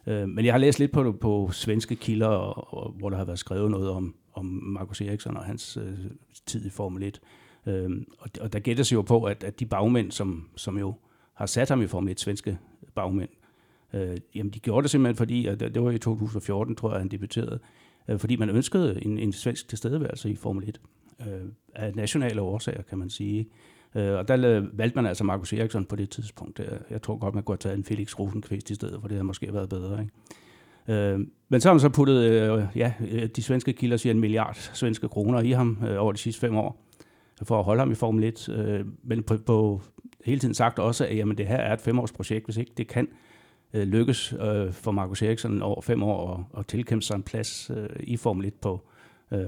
[0.07, 3.25] Øh, men jeg har læst lidt på, på svenske kilder, og, og, hvor der har
[3.25, 5.99] været skrevet noget om, om Markus Eriksson og hans øh,
[6.47, 7.21] tid i Formel 1.
[7.67, 10.95] Øh, og, og der gætter jo på, at, at de bagmænd, som, som jo
[11.35, 12.59] har sat ham i Formel 1, svenske
[12.95, 13.31] bagmænd,
[13.95, 17.09] øh, jamen de gjorde det simpelthen fordi, at det var i 2014, tror jeg, han
[17.09, 17.59] debuterede,
[18.09, 20.81] øh, fordi man ønskede en, en svensk tilstedeværelse i Formel 1.
[21.21, 23.49] Øh, af nationale årsager, kan man sige.
[23.95, 26.61] Øh, og der valgte man altså Markus Eriksson på det tidspunkt.
[26.61, 29.15] Øh, jeg tror godt, man kunne have taget en Felix Rosenqvist i stedet, for det
[29.15, 30.01] havde måske været bedre.
[30.01, 30.13] Ikke?
[30.89, 34.21] Øh, men så har man så puttet, øh, ja, øh, de svenske kilder siger en
[34.21, 36.87] milliard svenske kroner i ham øh, over de sidste fem år,
[37.43, 38.87] for at holde ham i Formel 1.
[39.03, 39.83] men på, på
[40.25, 43.09] hele tiden sagt også, at jamen, det her er et femårsprojekt, hvis ikke det kan
[43.73, 44.35] lykkes
[44.73, 48.55] for Markus Eriksson over fem år at, at tilkæmpe sig en plads i Formel 1
[48.55, 48.89] på,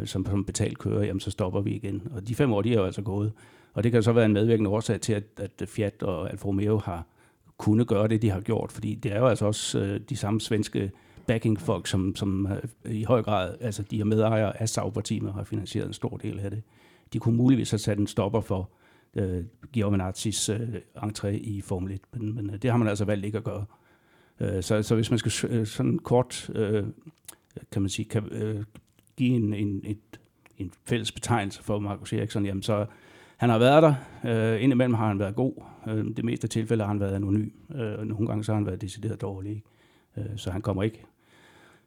[0.05, 2.03] som, som betalt kører, jamen så stopper vi igen.
[2.15, 3.33] Og de fem år, de er jo altså gået.
[3.75, 6.79] Og det kan så være en medvirkende årsag til, at, at Fiat og Alfa Romeo
[6.79, 7.07] har
[7.59, 10.41] kunne gøre det, de har gjort, fordi det er jo altså også øh, de samme
[10.41, 10.91] svenske
[11.27, 12.49] backing-folk, som, som
[12.85, 16.41] øh, i høj grad, altså de er medejere af Sauber-teamet, har finansieret en stor del
[16.41, 16.63] af det.
[17.13, 18.71] De kunne muligvis have sat en stopper for
[19.15, 19.45] øh,
[19.77, 23.39] Giovinazzi's øh, entré i Formel 1, men, men øh, det har man altså valgt ikke
[23.39, 23.65] at gøre.
[24.41, 26.85] Øh, så, så hvis man skal øh, sådan kort, øh,
[27.73, 28.65] kan man sige, kan, øh,
[29.17, 30.21] give en, en, et,
[30.59, 32.87] en fælles betegnelse for Markus Eriksson, jamen så
[33.43, 33.95] han har været der.
[34.25, 35.53] Øh, indimellem har han været god.
[35.89, 37.49] Øh, det meste tilfælde har han været anonym.
[37.75, 39.63] Øh, nogle gange så har han været decideret dårlig.
[40.17, 41.05] Øh, så han kommer ikke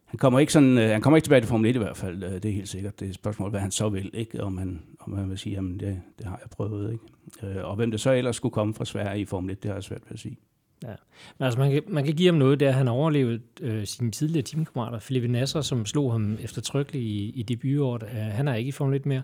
[0.06, 2.24] han kommer ikke sådan, øh, han kommer ikke tilbage til Formel 1 i hvert fald,
[2.24, 3.00] øh, det er helt sikkert.
[3.00, 4.44] Det er et spørgsmål, hvad han så vil, ikke?
[4.44, 6.92] Om, han, om han vil sige, jamen det, det har jeg prøvet.
[6.92, 7.58] Ikke?
[7.60, 9.76] Øh, og hvem det så ellers skulle komme fra Sverige i Formel 1, det har
[9.76, 10.38] jeg svært ved at sige.
[10.84, 10.94] Ja.
[11.38, 13.86] Men altså, man, kan, man kan give ham noget, det er, at han overlevede øh,
[13.86, 15.00] sine tidligere teamkammerater.
[15.00, 18.96] Felipe Nasser, som slog ham eftertrykkeligt i, i debutåret, øh, han er ikke i Formel
[18.96, 19.22] 1 mere.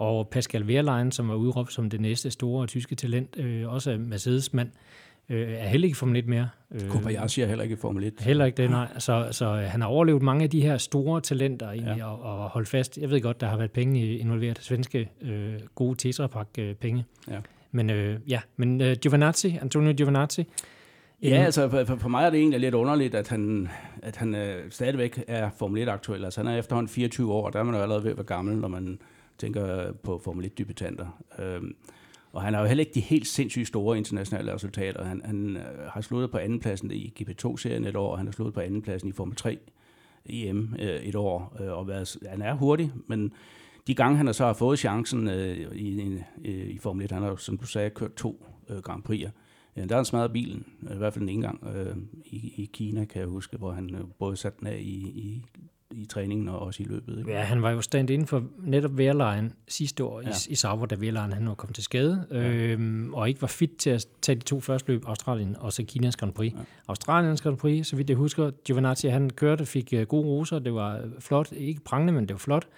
[0.00, 4.70] Og Pascal Wehrlein, som var udråbt som det næste store tyske talent, øh, også Mercedes-mand,
[5.28, 6.48] øh, er heller ikke i Formel 1 mere.
[6.70, 8.12] Øh, Kobayashi er heller ikke i Formel 1.
[8.20, 8.88] Heller ikke det, nej.
[8.98, 12.06] Så, så øh, han har overlevet mange af de her store talenter egentlig, ja.
[12.06, 12.98] og, og holdt fast.
[12.98, 17.04] Jeg ved godt, der har været penge involveret, svenske øh, gode Tetra Pak øh, penge.
[17.30, 17.38] Ja.
[17.72, 20.46] Men øh, ja, men øh, Giovinazzi, Antonio Giovinazzi,
[21.22, 23.68] Ja, altså for, for mig er det egentlig lidt underligt, at han,
[24.02, 26.24] at han øh, stadigvæk er Formel 1-aktuel.
[26.24, 28.26] Altså han er efterhånden 24 år, og der er man jo allerede ved at være
[28.26, 28.98] gammel, når man
[29.40, 31.06] tænker på Formel 1-debutanter.
[31.38, 31.74] Øhm,
[32.32, 35.04] og han har jo heller ikke de helt sindssygt store internationale resultater.
[35.04, 38.54] Han, han øh, har slået på andenpladsen i GP2-serien et år, og han har slået
[38.54, 39.58] på andenpladsen i Formel 3
[40.26, 41.56] EM øh, et år.
[41.60, 43.32] Øh, og været, han er hurtig, men
[43.86, 47.22] de gange, han har så har fået chancen øh, i, i, i Formel 1, han
[47.22, 49.30] har som du sagde, kørt to øh, Grand Prix'er.
[49.76, 52.52] Ja, øh, der har han smadret bilen, øh, i hvert fald en gang øh, i,
[52.56, 55.44] i Kina, kan jeg huske, hvor han øh, både satte den af i, i
[55.90, 57.18] i træningen og også i løbet.
[57.18, 57.30] Ikke?
[57.30, 60.28] Ja, han var jo stand inden for netop Wehrlein sidste år ja.
[60.28, 62.36] i, i Sauber, da Wehrlein han var kommet til skade, ja.
[62.36, 65.84] øhm, og ikke var fit til at tage de to første løb, Australien og så
[65.84, 66.52] Kinas Grand Prix.
[66.52, 66.58] Ja.
[66.88, 70.74] Australiens Grand Prix, så vidt jeg husker, Giovinazzi han kørte, fik uh, gode roser, det
[70.74, 72.68] var flot, ikke prangende, men det var flot.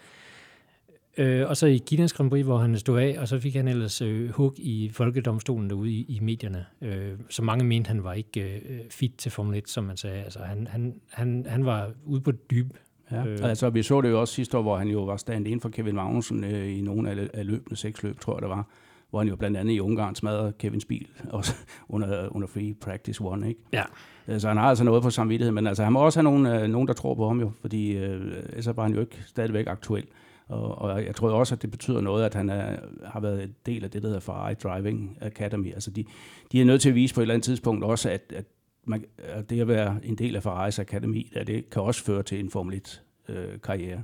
[1.16, 3.68] Øh, og så i Kinas Grand Prix, hvor han stod af, og så fik han
[3.68, 6.66] ellers øh, hug i folkedomstolen derude i, i medierne.
[6.80, 10.22] Øh, så mange mente, han var ikke øh, fit til Formel 1, som man sagde.
[10.22, 12.72] Altså, han, han, han, han var ude på dyb
[13.12, 13.26] Ja.
[13.26, 13.38] Øh.
[13.42, 15.68] Altså, vi så det jo også sidste år, hvor han jo var stand ind for
[15.68, 18.66] Kevin Magnussen øh, i nogle af, af løbende seks løb, tror jeg det var,
[19.10, 21.54] hvor han jo blandt andet i Ungarn smadrede Kevins bil, også
[21.88, 23.60] under, under free practice one, ikke?
[23.72, 23.82] Ja.
[24.26, 26.46] Så altså, han har altså noget på samvittighed, men altså, han må også have nogen,
[26.46, 29.66] øh, nogen der tror på ham jo, fordi øh, så var han jo ikke stadigvæk
[29.66, 30.04] aktuel.
[30.48, 33.54] Og, og jeg tror også, at det betyder noget, at han er, har været en
[33.66, 35.72] del af det, der hedder Ferrari Driving Academy.
[35.74, 36.04] Altså, de,
[36.52, 38.44] de er nødt til at vise på et eller andet tidspunkt også, at, at
[38.84, 42.22] man, at det at være en del af Ferraris Akademi, der, det kan også føre
[42.22, 44.02] til en Formel 1 øh, karriere.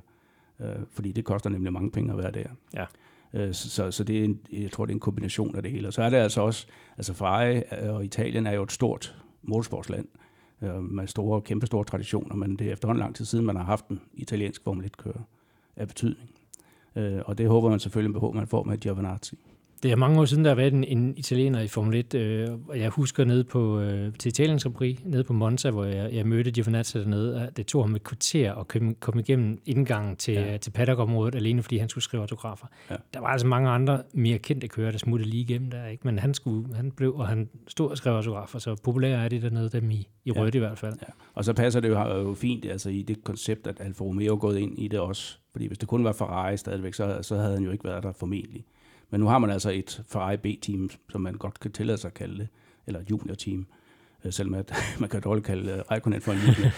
[0.60, 2.48] Øh, fordi det koster nemlig mange penge at være der.
[2.74, 2.84] Ja.
[3.34, 5.86] Øh, så, så det er en, jeg tror, det er en kombination af det hele.
[5.88, 10.08] Og så er det altså også, altså Ferrari og Italien er jo et stort motorsportsland
[10.62, 13.64] øh, med store, kæmpe store traditioner, men det er efterhånden lang tid siden, man har
[13.64, 15.22] haft en italiensk Formel 1-kører
[15.76, 16.30] af betydning.
[16.96, 19.38] Øh, og det håber man selvfølgelig på, man får med Giovinazzi.
[19.82, 22.48] Det er mange år siden, der har været en, en italiener i Formel 1, øh,
[22.68, 26.12] og jeg husker nede på, øh, til Italiens Grand Prix, nede på Monza, hvor jeg,
[26.12, 30.16] jeg mødte Giovinazzi dernede, at det tog ham et kvarter at komme, komme igennem indgangen
[30.16, 30.56] til, ja.
[30.56, 32.66] til paddock-området, alene fordi han skulle skrive autografer.
[32.90, 32.96] Ja.
[33.14, 36.02] Der var altså mange andre mere kendte kører, der smuttede lige igennem der, ikke?
[36.06, 39.42] men han, skulle, han blev, og han stod og skrev autografer, så populære er det
[39.42, 40.40] dernede, dem i, i ja.
[40.40, 40.94] rødt i hvert fald.
[41.02, 41.12] Ja.
[41.34, 44.38] Og så passer det jo, jo fint altså, i det koncept, at Alfa Romeo er
[44.38, 47.54] gået ind i det også, fordi hvis det kun var Ferrari stadigvæk, så, så havde
[47.54, 48.64] han jo ikke været der formentlig.
[49.10, 52.14] Men nu har man altså et Ferrari B-team, som man godt kan tillade sig at
[52.14, 52.48] kalde det,
[52.86, 53.66] eller et junior-team,
[54.24, 56.70] øh, selvom at, man kan dårligt kalde uh, Raikkonen for en junior.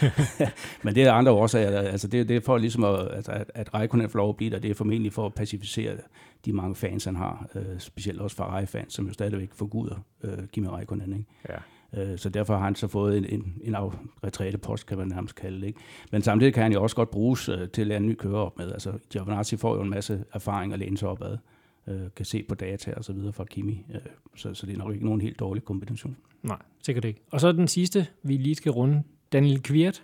[0.84, 1.80] Men det er andre årsager.
[1.80, 4.50] Altså det, det er for ligesom at, altså at, at Raikkonen får lov at blive
[4.50, 5.96] der, det er formentlig for at pacificere
[6.44, 7.46] de mange fans, han har.
[7.54, 11.12] Uh, specielt også Ferrari-fans, som jo stadigvæk forguder uh, Kimi Raikkonen.
[11.12, 11.26] Ikke?
[11.48, 12.16] Ja.
[12.16, 13.76] så derfor har han så fået en, en, en
[14.24, 15.66] retrætepost, kan man nærmest kalde det.
[15.66, 15.80] Ikke?
[16.12, 18.58] Men samtidig kan han jo også godt bruges til at lære en ny kører op
[18.58, 18.72] med.
[18.72, 21.36] Altså, Giovinazzi får jo en masse erfaring at læne sig op ad
[21.86, 23.84] øh, kan se på data og så videre fra Kimi.
[23.94, 24.00] Øh,
[24.36, 26.16] så, så det er nok ikke nogen helt dårlig kombination.
[26.42, 27.20] Nej, sikkert ikke.
[27.30, 29.02] Og så den sidste, vi lige skal runde.
[29.32, 30.02] Daniel Kvirt,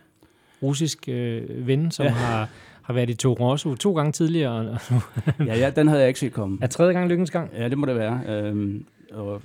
[0.63, 2.13] russisk øh, ven, som ja.
[2.13, 2.49] har,
[2.83, 4.79] har været i Toro Rosso to gange tidligere.
[5.39, 6.59] ja, ja, den havde jeg ikke set komme.
[6.63, 7.53] Er tredje gang lykkens gang?
[7.53, 8.23] Ja, det må det være.
[8.29, 9.43] Øhm, og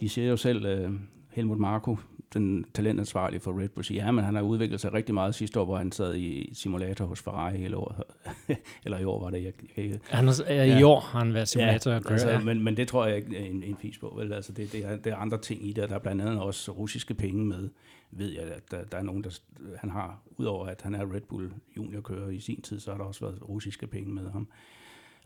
[0.00, 0.90] de siger jo selv, øh,
[1.30, 1.96] Helmut Marko,
[2.34, 5.60] den talentansvarlige for Red Bull siger, ja, men han har udviklet sig rigtig meget sidste
[5.60, 8.02] år, hvor han sad i simulator hos Ferrari hele året.
[8.84, 9.44] Eller i år var det.
[9.44, 10.78] Jeg, jeg, han er, ja.
[10.78, 11.90] I år har han været simulator.
[11.90, 12.40] Ja, altså, ja.
[12.40, 14.14] men, men det tror jeg ikke en, en fis på.
[14.18, 14.32] Vel?
[14.32, 16.72] Altså, det, det, er, det er andre ting i det, der er blandt andet også
[16.72, 17.68] russiske penge med.
[18.10, 19.30] Ved jeg, at der, der er nogen, der
[19.78, 23.04] han har, udover at han er Red Bull juniorkører i sin tid, så har der
[23.04, 24.48] også været russiske penge med ham.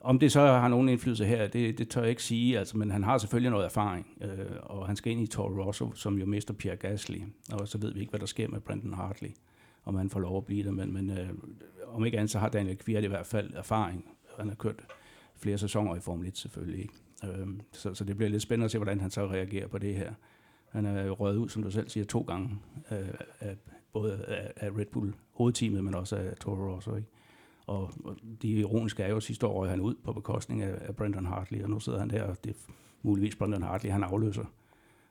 [0.05, 2.91] Om det så har nogen indflydelse her, det, det tør jeg ikke sige, altså, men
[2.91, 6.27] han har selvfølgelig noget erfaring, øh, og han skal ind i Toro Rosso, som jo
[6.27, 7.19] mister Pierre Gasly,
[7.53, 9.29] og så ved vi ikke, hvad der sker med Brandon Hartley.
[9.85, 11.29] om han får lov at blive der, Men, men øh,
[11.87, 14.05] om ikke andet, så har Daniel Kvirt i hvert fald erfaring.
[14.39, 14.85] Han har kørt
[15.37, 16.81] flere sæsoner i Formel 1 selvfølgelig.
[16.81, 16.95] Ikke?
[17.25, 19.95] Øh, så, så det bliver lidt spændende at se, hvordan han så reagerer på det
[19.95, 20.13] her.
[20.69, 22.59] Han er røget ud, som du selv siger, to gange,
[22.91, 23.09] øh,
[23.41, 23.57] af,
[23.93, 26.97] både af, af Red Bull hovedteamet, men også af Toro Rosso.
[26.97, 27.09] Ikke?
[27.67, 27.91] Og,
[28.43, 31.71] det ironiske er jo, at sidste år han ud på bekostning af, af Hartley, og
[31.71, 32.73] nu sidder han der, og det er
[33.03, 34.45] muligvis Brandon Hartley, han afløser.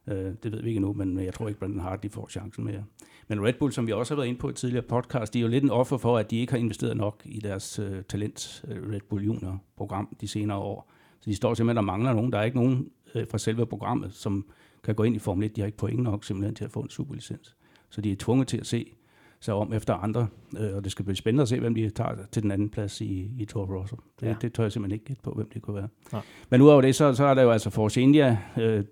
[0.08, 2.84] Øh, det ved vi ikke endnu, men jeg tror ikke, Brandon Hartley får chancen mere.
[3.28, 5.42] Men Red Bull, som vi også har været inde på i tidligere podcast, de er
[5.42, 8.66] jo lidt en offer for, at de ikke har investeret nok i deres uh, talent
[8.68, 10.92] uh, Red Bull Junior-program de senere år.
[11.20, 12.32] Så de står simpelthen, der mangler nogen.
[12.32, 14.46] Der er ikke nogen uh, fra selve programmet, som
[14.84, 15.56] kan gå ind i Formel 1.
[15.56, 17.56] De har ikke point nok simpelthen til at få en superlicens.
[17.89, 18.96] Så de er tvunget til at se
[19.43, 20.27] sig om efter andre,
[20.60, 23.01] øh, og det skal blive spændende at se, hvem de tager til den anden plads
[23.01, 23.97] i, i Toro Rosso.
[24.19, 24.36] Det, ja.
[24.41, 25.88] det tør jeg simpelthen ikke gætte på, hvem det kunne være.
[26.13, 26.19] Ja.
[26.49, 28.84] Men udover det, så, så er der jo altså Force India, øh,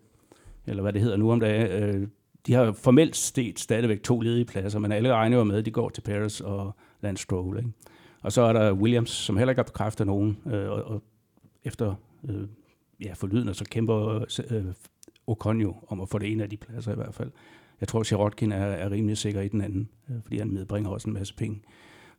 [0.68, 2.08] eller hvad det hedder nu om dagen, øh,
[2.48, 5.72] de har formelt set stadigvæk to ledige pladser, men alle regner jo med, at de
[5.72, 7.58] går til Paris og Lance Stroll.
[7.58, 7.70] Ikke?
[8.22, 11.04] Og så er der Williams, som heller ikke har bekræftet nogen, øh, og, og
[11.64, 11.96] efter
[12.30, 12.48] øh,
[13.06, 14.66] ja, forlydende, så kæmper øh,
[15.28, 17.32] Ocon jo om at få det ene af de pladser i hvert fald.
[17.82, 21.10] Jeg tror, Sirotkin er, er rimelig sikker i den anden, øh, fordi han medbringer også
[21.10, 21.62] en masse penge.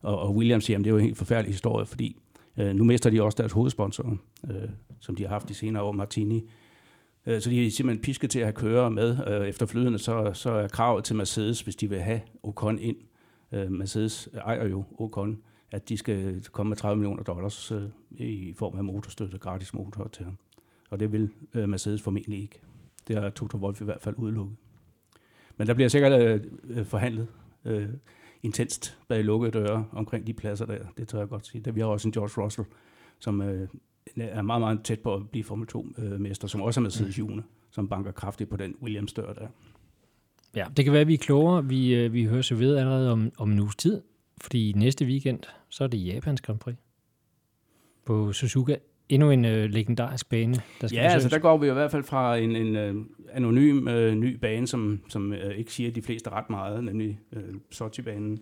[0.01, 2.17] Og, og Williams siger, at det er jo en helt forfærdelig historie, fordi
[2.57, 4.19] øh, nu mister de også deres hovedsponsor,
[4.51, 4.69] øh,
[5.01, 6.51] som de har haft de senere år, Martini.
[7.27, 9.19] Øh, så de er simpelthen pisket til at have kører med.
[9.29, 12.97] Øh, efter flydende, så, så er kravet til Mercedes, hvis de vil have Ocon ind.
[13.53, 15.39] Øh, Mercedes ejer jo Ocon,
[15.71, 20.09] at de skal komme med 30 millioner dollars øh, i form af motorstøtte, gratis motor
[20.09, 20.39] til ham.
[20.91, 22.61] Og det vil øh, Mercedes formentlig ikke.
[23.09, 24.57] Det har Toto Wolff i hvert fald udelukket.
[25.57, 27.29] Men der bliver sikkert øh, øh, forhandlet
[27.65, 27.89] øh,
[28.43, 30.79] intenst bag lukkede døre omkring de pladser der.
[30.97, 31.63] Det tør jeg godt sige.
[31.63, 32.67] Der vi har også en George Russell,
[33.19, 33.69] som øh,
[34.17, 37.19] er meget, meget tæt på at blive Formel 2-mester, øh, som også er med Mercedes
[37.19, 37.25] mm.
[37.25, 39.49] June, som banker kraftigt på den Williams-dør der.
[40.55, 41.65] Ja, det kan være, at vi er klogere.
[41.65, 44.03] Vi, øh, vi hører så ved allerede om, om en uges tid,
[44.41, 46.77] fordi næste weekend, så er det Japans Grand Prix
[48.05, 48.77] på Suzuka
[49.15, 51.13] endnu en øh, legendarisk bane, der skal Ja, besøges.
[51.13, 52.95] altså der går vi i hvert fald fra en, en øh,
[53.33, 57.43] anonym øh, ny bane, som, som øh, ikke siger de fleste ret meget, nemlig øh,
[57.71, 58.39] Sochi-banen,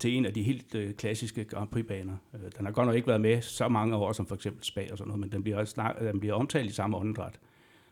[0.00, 2.16] til en af de helt øh, klassiske Grand Prix-baner.
[2.34, 4.86] Øh, den har godt nok ikke været med så mange år, som for eksempel Spa
[4.90, 7.38] og sådan noget, men den bliver, også snak, den bliver omtalt i samme åndedræt.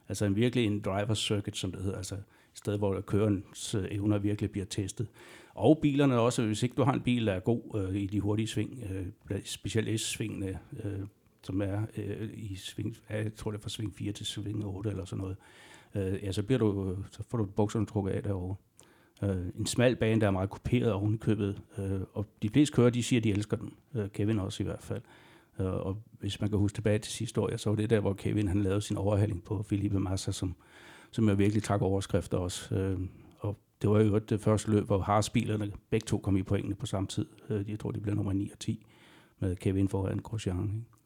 [0.09, 2.23] Altså en virkelig en driver's circuit, som det hedder, altså et
[2.55, 5.07] sted, hvor kørens øh, evner virkelig bliver testet.
[5.55, 8.21] Og bilerne også, hvis ikke du har en bil, der er god øh, i de
[8.21, 8.83] hurtige sving,
[9.31, 11.01] øh, specielt S-svingene, øh,
[11.43, 14.91] som er øh, i sving, jeg tror det er fra sving 4 til sving 8
[14.91, 15.37] eller sådan noget,
[15.95, 18.57] øh, ja, så, bliver du, så får du bukserne trukket af derovre.
[19.23, 22.77] Øh, en smal bane, der er meget kuperet oven i købet, øh, og de fleste
[22.77, 23.75] kører, de siger, at de elsker den.
[23.95, 25.03] Øh, Kevin også i hvert fald.
[25.61, 28.01] Øh, og hvis man kan huske tilbage til sidste år, ja, så var det der,
[28.01, 30.55] hvor Kevin han lavede sin overhaling på Felipe Massa, som,
[31.11, 32.75] som jeg virkelig trak overskrifter også.
[32.75, 33.01] Øh,
[33.39, 36.87] og det var jo det første løb, hvor Haas-bilerne begge to kom i pointene på
[36.87, 37.27] samme tid.
[37.51, 38.87] Øh, jeg tror, de blev nummer 9 og 10
[39.41, 40.65] med Kevin foran Grosjean.
[40.65, 41.00] Ikke?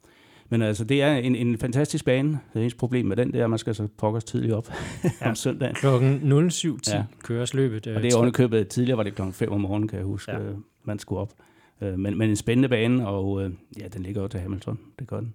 [0.48, 2.40] Men altså, det er en, en fantastisk bane.
[2.54, 4.68] Det eneste problem med den, det er, at man skal så pokkes tidligt op
[5.20, 5.28] ja.
[5.28, 5.74] om søndagen.
[5.74, 7.04] Klokken 07.10 ja.
[7.22, 7.86] køres løbet.
[7.86, 10.40] Og det er underkøbet tidligere, var det klokken 5 om morgenen, kan jeg huske, ja.
[10.40, 11.32] Øh, man skulle op.
[11.80, 14.78] Øh, men, men en spændende bane, og øh, ja, den ligger jo til Hamilton.
[14.98, 15.34] Det gør den.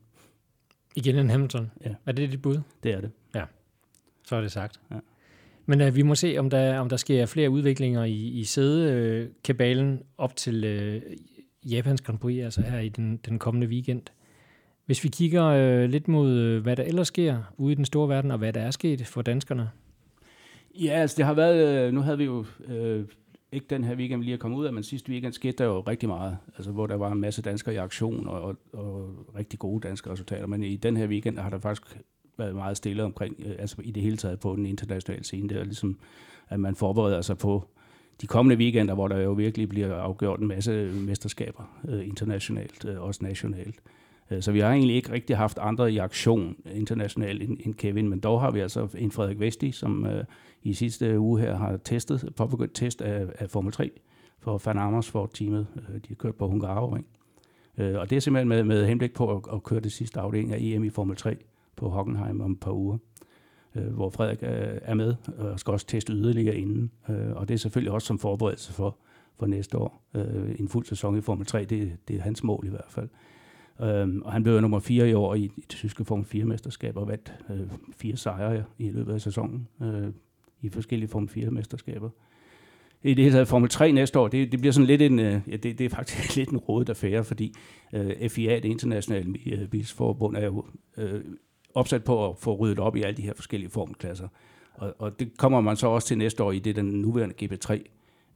[0.95, 1.71] Igen en Hamilton?
[1.85, 1.89] Ja.
[2.05, 2.59] Er det dit bud?
[2.83, 3.11] Det er det.
[3.35, 3.43] Ja,
[4.25, 4.79] så er det sagt.
[4.91, 4.95] Ja.
[5.65, 10.01] Men uh, vi må se, om der, om der sker flere udviklinger i, i sædekabalen
[10.17, 11.01] op til uh,
[11.71, 14.01] Japans Grand Prix, altså her i den, den kommende weekend.
[14.89, 18.09] Hvis vi kigger øh, lidt mod, øh, hvad der ellers sker ude i den store
[18.09, 19.69] verden, og hvad der er sket for danskerne.
[20.75, 23.05] Ja, altså det har været, øh, nu havde vi jo øh,
[23.51, 25.79] ikke den her weekend, lige at komme ud af, men sidste weekend skete der jo
[25.79, 29.59] rigtig meget, altså hvor der var en masse danskere i aktion, og, og, og rigtig
[29.59, 31.97] gode danske resultater, men i den her weekend har der faktisk
[32.37, 35.57] været meget stille omkring, øh, altså i det hele taget på den internationale scene, det
[35.57, 35.99] er ligesom,
[36.49, 37.67] at man forbereder sig på
[38.21, 43.01] de kommende weekender, hvor der jo virkelig bliver afgjort en masse mesterskaber øh, internationalt, øh,
[43.01, 43.75] også nationalt.
[43.85, 43.98] Øh,
[44.31, 48.19] Øh, så vi har egentlig ikke rigtig haft andre i aktion internationalt end, Kevin, men
[48.19, 50.23] dog har vi altså en Frederik Vesti, som øh,
[50.63, 53.91] i sidste uge her har testet, påbegyndt test af, af Formel 3
[54.39, 55.67] for Van Amersfoort-teamet.
[55.75, 57.05] Øh, de har kørt på Hungaroring.
[57.77, 60.57] Og det er simpelthen med, med henblik på at, at køre det sidste afdeling af
[60.61, 61.37] EM i Formel 3
[61.75, 62.97] på Hockenheim om et par uger,
[63.75, 66.91] uh, hvor Frederik er med og skal også teste yderligere inden.
[67.09, 68.97] Uh, og det er selvfølgelig også som forberedelse for,
[69.39, 70.03] for næste år.
[70.59, 73.09] En fuld sæson i Formel 3, det, det er hans mål i hvert fald.
[73.81, 77.07] Øhm, og han blev nummer 4 i år i, i det tyske Form 4-mesterskab og
[77.07, 77.59] vandt øh,
[77.97, 80.07] fire sejre i løbet af sæsonen øh,
[80.61, 82.09] i forskellige Form 4-mesterskaber.
[83.03, 85.41] I det hele taget Formel 3 næste år, det, det bliver sådan lidt en, øh,
[85.47, 87.53] ja, det, det er faktisk lidt en rådet affære, fordi
[87.93, 90.65] øh, FIA, det internationale øh, bilsforbund, er jo
[90.97, 91.21] øh,
[91.73, 94.27] opsat på at få ryddet op i alle de her forskellige formklasser.
[94.73, 97.83] Og, og det kommer man så også til næste år i det den nuværende GP3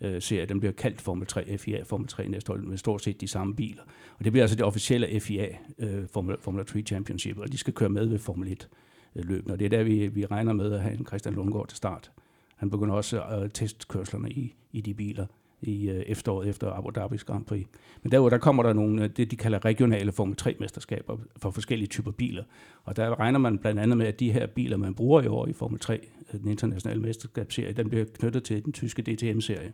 [0.02, 0.46] øh, serie.
[0.46, 3.56] Den bliver kaldt Formel 3, FIA Formel 3 næste år, med stort set de samme
[3.56, 3.82] biler.
[4.18, 5.48] Og det bliver altså det officielle FIA
[5.80, 8.70] øh, Formel, Formel 3 Championship, og de skal køre med ved Formel 1
[9.16, 9.54] øh, løbende.
[9.54, 12.12] Og det er der, vi, vi regner med at have en Christian Lundgaard til start.
[12.56, 15.26] Han begynder også at teste kørslerne i, i de biler
[15.64, 17.68] i øh, efteråret efter Abu Dhabis Grand Prix.
[18.04, 21.88] Men derudover der kommer der nogle, øh, det de kalder regionale Formel 3-mesterskaber for forskellige
[21.88, 22.44] typer biler.
[22.84, 25.48] Og der regner man blandt andet med, at de her biler, man bruger i år
[25.48, 26.00] i Formel 3,
[26.34, 29.74] øh, den internationale mesterskabsserie, den bliver knyttet til den tyske DTM-serie.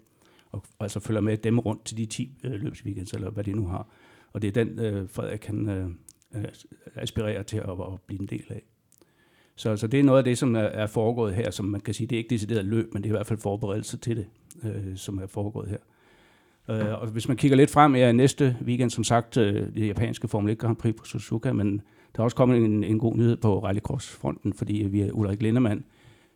[0.52, 3.67] Og altså følger med dem rundt til de 10 øh, løbsweekends, eller hvad de nu
[3.67, 3.88] har.
[4.34, 5.89] Og det er den, øh, Frederik kan øh,
[6.36, 6.45] øh
[6.95, 8.62] aspirere til at, at blive en del af.
[9.56, 11.93] Så, så det er noget af det, som er, er foregået her, som man kan
[11.93, 14.28] sige, det er ikke decideret løb, men det er i hvert fald forberedelse til det,
[14.63, 15.78] øh, som er foregået her.
[16.69, 20.28] Øh, og hvis man kigger lidt frem, er næste weekend, som sagt, øh, det japanske
[20.28, 21.82] Formel 1 Grand Prix på Suzuka, men
[22.15, 25.84] der er også kommet en, en god nyhed på rallycross-fronten, fordi vi er Ulrik Lindemann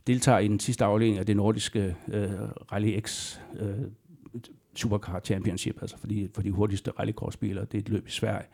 [0.07, 2.31] deltager i den sidste afdeling af det nordiske øh,
[2.71, 3.69] Rally X øh,
[4.75, 7.65] Supercar Championship, altså for de, for de hurtigste rallycross-biler.
[7.65, 8.45] Det er et løb i Sverige,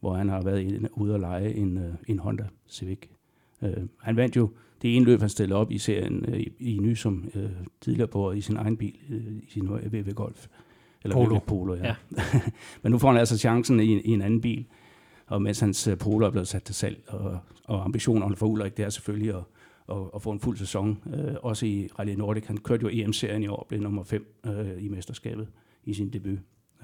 [0.00, 2.98] hvor han har været ude og lege en, øh, en Honda Civic
[3.62, 4.50] Øh, han vandt jo
[4.84, 8.32] det ene løb, han stillede op i serien øh, i, i Nysum øh, tidligere på
[8.32, 10.46] i sin egen bil, øh, i sin VW Golf.
[11.04, 11.38] Eller Polo.
[11.38, 11.86] Polo, ja.
[11.86, 11.94] ja.
[12.82, 14.66] Men nu får han altså chancen i, i en anden bil,
[15.26, 18.76] og mens hans øh, Polo er blevet sat til salg, og, og ambitionerne for Ulrik,
[18.76, 19.42] det er selvfølgelig at,
[19.88, 22.46] at, at få en fuld sæson, øh, også i Rally Nordic.
[22.46, 25.48] Han kørte jo EM-serien i år, blev nummer 5 øh, i mesterskabet
[25.84, 26.38] i sin debut.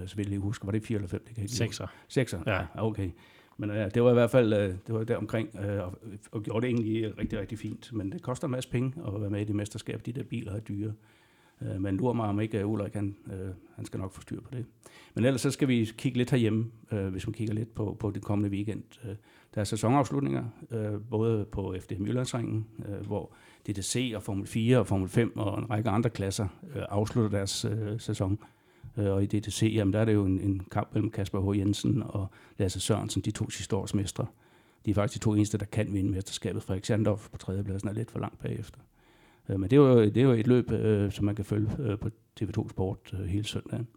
[0.07, 1.21] Så vil jeg lige huske, var det 4 eller 5?
[1.21, 1.87] Det kan jeg ikke Sekser.
[2.09, 2.61] Sekser, ja.
[2.75, 3.11] okay.
[3.61, 5.99] Men øh, ja, det var i hvert fald øh, det var der omkring, øh, og,
[6.33, 7.93] og gjorde det egentlig rigtig, rigtig fint.
[7.93, 10.07] Men det koster en masse penge at være med i det mesterskab.
[10.07, 10.93] De der biler er dyre.
[11.63, 14.49] Øh, men lurer mig om ikke, Ulrik han, øh, han skal nok få styr på
[14.53, 14.67] det.
[15.15, 18.11] Men ellers så skal vi kigge lidt herhjemme, øh, hvis man kigger lidt på, på
[18.11, 18.83] det kommende weekend.
[19.05, 19.15] Øh,
[19.55, 23.33] der er sæsonafslutninger, øh, både på FDM Jyllandsringen, øh, hvor
[23.67, 27.65] DTC og Formel 4 og Formel 5 og en række andre klasser øh, afslutter deres
[27.65, 28.39] øh, sæson.
[28.97, 31.59] Øh, og i DTC, jamen der er det jo en, en kamp mellem Kasper H.
[31.59, 34.27] Jensen og Lasse Sørensen, de to sidste års mestre.
[34.85, 36.63] De er faktisk de to eneste, der kan vinde mesterskabet.
[36.63, 38.81] Frederik Sandorf på tredjepladsen er lidt for langt bagefter.
[39.49, 41.71] Øh, men det er, jo, det er jo et løb, øh, som man kan følge
[41.79, 43.89] øh, på TV2 Sport øh, hele søndagen.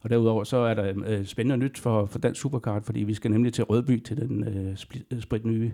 [0.00, 3.30] Og derudover så er der øh, spændende nyt for, for Dansk Supercard, fordi vi skal
[3.30, 4.76] nemlig til Rødby, til den øh,
[5.10, 5.72] øh sprit nye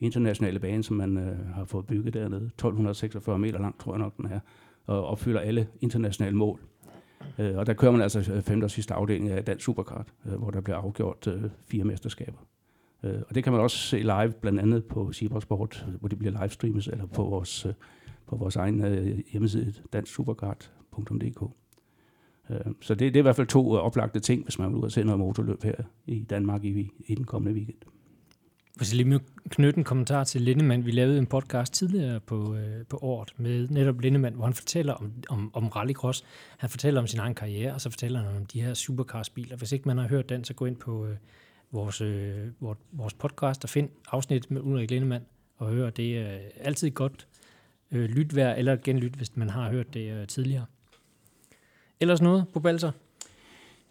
[0.00, 2.44] internationale bane, som man øh, har fået bygget dernede.
[2.44, 4.40] 1246 meter lang, tror jeg nok den er,
[4.86, 6.60] og opfylder alle internationale mål.
[7.38, 10.32] Øh, og der kører man altså øh, femte og sidste afdeling af Dansk Supercard, øh,
[10.32, 12.38] hvor der bliver afgjort øh, fire mesterskaber.
[13.02, 16.18] Øh, og det kan man også se live, blandt andet på Cibersport, øh, hvor det
[16.18, 17.72] bliver livestreamet, eller på vores, øh,
[18.26, 21.42] på vores egen øh, hjemmeside, dansksupercard.dk.
[22.50, 24.76] Øh, så det, det er i hvert fald to øh, oplagte ting, hvis man vil
[24.76, 25.74] ud og se noget motorløb her
[26.06, 27.78] i Danmark i, i den kommende weekend.
[28.78, 30.86] Hvis jeg lige knytte en kommentar til Lindemann.
[30.86, 34.92] Vi lavede en podcast tidligere på, øh, på året med netop Lindemann, hvor han fortæller
[34.92, 36.24] om, om, om rallycross.
[36.58, 39.56] Han fortæller om sin egen karriere, og så fortæller han om de her supercars-biler.
[39.56, 41.16] Hvis ikke man har hørt den, så gå ind på øh,
[41.70, 45.24] vores, øh, vores, vores podcast og find afsnit med Ulrik Lindemann
[45.56, 45.90] og hør.
[45.90, 47.26] Det er øh, altid godt
[47.90, 50.64] øh, lytvær eller genlyt, hvis man har hørt det øh, tidligere.
[52.00, 52.92] Ellers noget på Balser?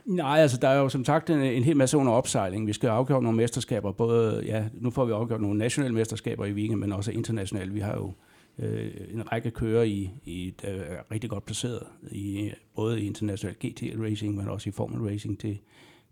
[0.08, 2.68] Nej, altså der er jo som sagt en, en hel masse under opsejling.
[2.68, 6.54] Vi skal afgøre nogle mesterskaber, både, ja, nu får vi afgjort nogle nationale mesterskaber i
[6.54, 7.74] weekenden, men også internationale.
[7.74, 8.14] Vi har jo
[8.60, 13.56] øh, en række kører i, i der er rigtig godt placeret, i, både i international
[13.66, 15.60] GT racing, men også i Formel racing til,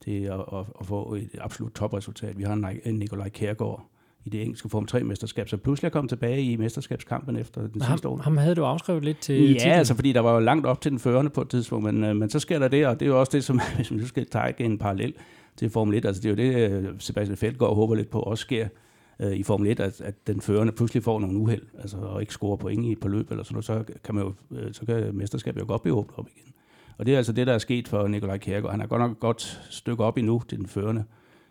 [0.03, 2.37] til at, at, at få et absolut topresultat.
[2.37, 3.89] Vi har en Nikolaj Kærgaard,
[4.25, 7.97] i det engelske Form 3-mesterskab, så pludselig er kommet tilbage i mesterskabskampen efter den ham,
[7.97, 8.17] sidste år.
[8.17, 9.71] Ham havde du afskrevet lidt til Ja, titlen.
[9.71, 12.15] altså fordi der var jo langt op til den førende på et tidspunkt, men, øh,
[12.15, 14.25] men så sker der det, og det er jo også det, som hvis man skal
[14.25, 15.13] tage en parallel
[15.57, 18.09] til Formel 1, altså det er jo det, øh, Sebastian Feld går og håber lidt
[18.09, 18.67] på også sker
[19.19, 22.33] øh, i Formel 1, at, at den førende pludselig får nogle uheld, altså og ikke
[22.33, 24.85] scorer point i et par løb eller sådan noget, så kan, man jo, øh, så
[24.85, 26.51] kan mesterskabet jo godt blive åbnet op igen.
[26.97, 28.71] Og det er altså det, der er sket for Nikolaj Kjærgaard.
[28.71, 31.03] Han er godt nok et godt stykke op endnu til den førende.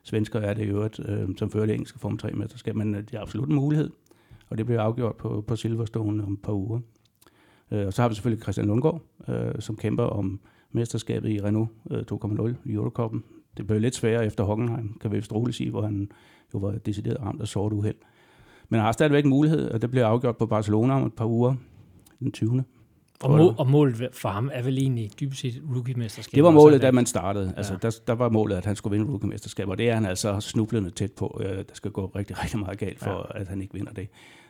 [0.04, 3.14] Svensker er det i øvrigt, øh, som fører det engelske Form 3-mesterskab, men øh, det
[3.14, 3.90] er absolut en mulighed,
[4.48, 6.80] og det bliver afgjort på, på Silverstone om et par uger.
[7.70, 10.40] Øh, og så har vi selvfølgelig Christian Lundgaard, øh, som kæmper om
[10.72, 13.24] mesterskabet i Renault øh, 2.0 i Eurocupen.
[13.56, 16.10] Det blev lidt sværere efter Hockenheim, kan vi vist roligt sige, hvor han
[16.54, 17.96] jo var decideret ramt af sort uheld.
[18.68, 21.26] Men han har stadigvæk en mulighed, og det bliver afgjort på Barcelona om et par
[21.26, 21.54] uger,
[22.20, 22.64] den 20.
[23.22, 26.34] Og, mål, og målet for ham er vel egentlig dybest set rookie-mesterskab?
[26.34, 27.54] Det var målet, da man startede.
[27.56, 27.78] Altså, ja.
[27.82, 30.90] der, der var målet, at han skulle vinde rookie-mesterskab, og det er han altså snublende
[30.90, 31.40] tæt på.
[31.44, 33.40] Øh, der skal gå rigtig, rigtig meget galt for, ja.
[33.40, 34.08] at han ikke vinder det.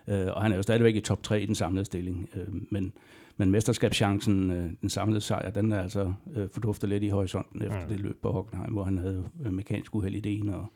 [0.09, 2.29] Øh, og han er jo stadigvæk i top 3 i den samlede stilling.
[2.35, 2.93] Øh, men,
[3.37, 7.81] men mesterskabschancen, øh, den samlede sejr, den er altså øh, forduftet lidt i horisonten efter
[7.81, 7.87] ja.
[7.89, 10.67] det løb på Hockenheim, hvor han havde øh, mekanisk uheld i det ene, og,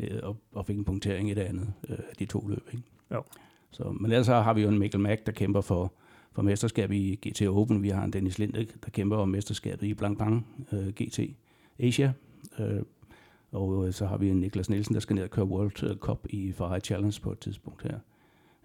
[0.00, 2.68] øh, og, og fik en punktering i det andet øh, af de to løb.
[2.72, 2.84] Ikke?
[3.12, 3.22] Jo.
[3.70, 5.92] Så, men ellers har vi jo en Mikkel Mack, der kæmper for
[6.32, 7.82] for mesterskab i GT Open.
[7.82, 11.20] Vi har en Dennis Lind, der kæmper om mesterskabet i Blancpain øh, GT
[11.78, 12.12] Asia.
[12.58, 12.82] Øh,
[13.52, 15.96] og øh, så har vi en Niklas Nielsen, der skal ned og køre World øh,
[15.96, 17.98] Cup i Ferrari Challenge på et tidspunkt her.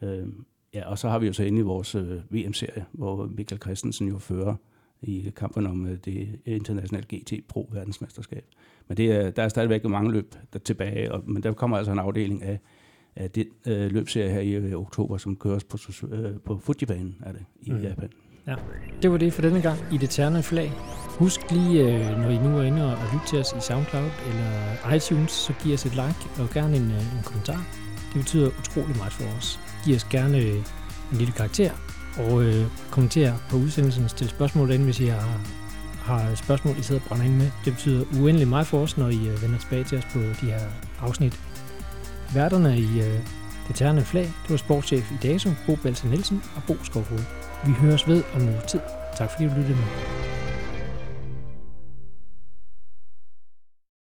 [0.01, 0.27] Øh,
[0.73, 4.07] ja, og så har vi jo så inde i vores øh, VM-serie, hvor Michael Christensen
[4.07, 4.55] jo fører
[5.01, 8.45] i kampen om øh, det internationale GT Pro verdensmesterskab.
[8.87, 11.91] Men det er, der er stadigvæk mange løb der tilbage, og, men der kommer altså
[11.91, 12.59] en afdeling af,
[13.17, 15.77] af det øh, løbserie her i øh, oktober, som køres på,
[16.11, 17.81] øh, på Fujibanen er det, i mm.
[17.81, 18.09] Japan.
[18.47, 18.55] Ja,
[19.01, 20.71] det var det for denne gang i det terne flag.
[21.19, 24.93] Husk lige, øh, når I nu er inde og lytter til os i SoundCloud eller
[24.95, 27.61] iTunes, så giv os et like og gerne en, øh, en kommentar.
[28.13, 29.59] Det betyder utrolig meget for os.
[29.85, 30.55] Giv os gerne øh,
[31.11, 31.71] en lille karakter
[32.17, 35.41] og øh, kommenter på udsendelsen, stil spørgsmål ind, hvis I har,
[36.03, 37.49] har spørgsmål, I sidder og brænder ind med.
[37.65, 40.59] Det betyder uendelig meget for os, når I vender tilbage til os på de her
[40.99, 41.39] afsnit.
[42.33, 43.19] Værterne i øh,
[43.67, 47.23] det tærne flag, det var sportschef i DASO, Bo Balser Nielsen og Bo Skovhoved.
[47.65, 48.79] Vi høres ved om noget tid.
[49.17, 49.83] Tak fordi du lyttede med.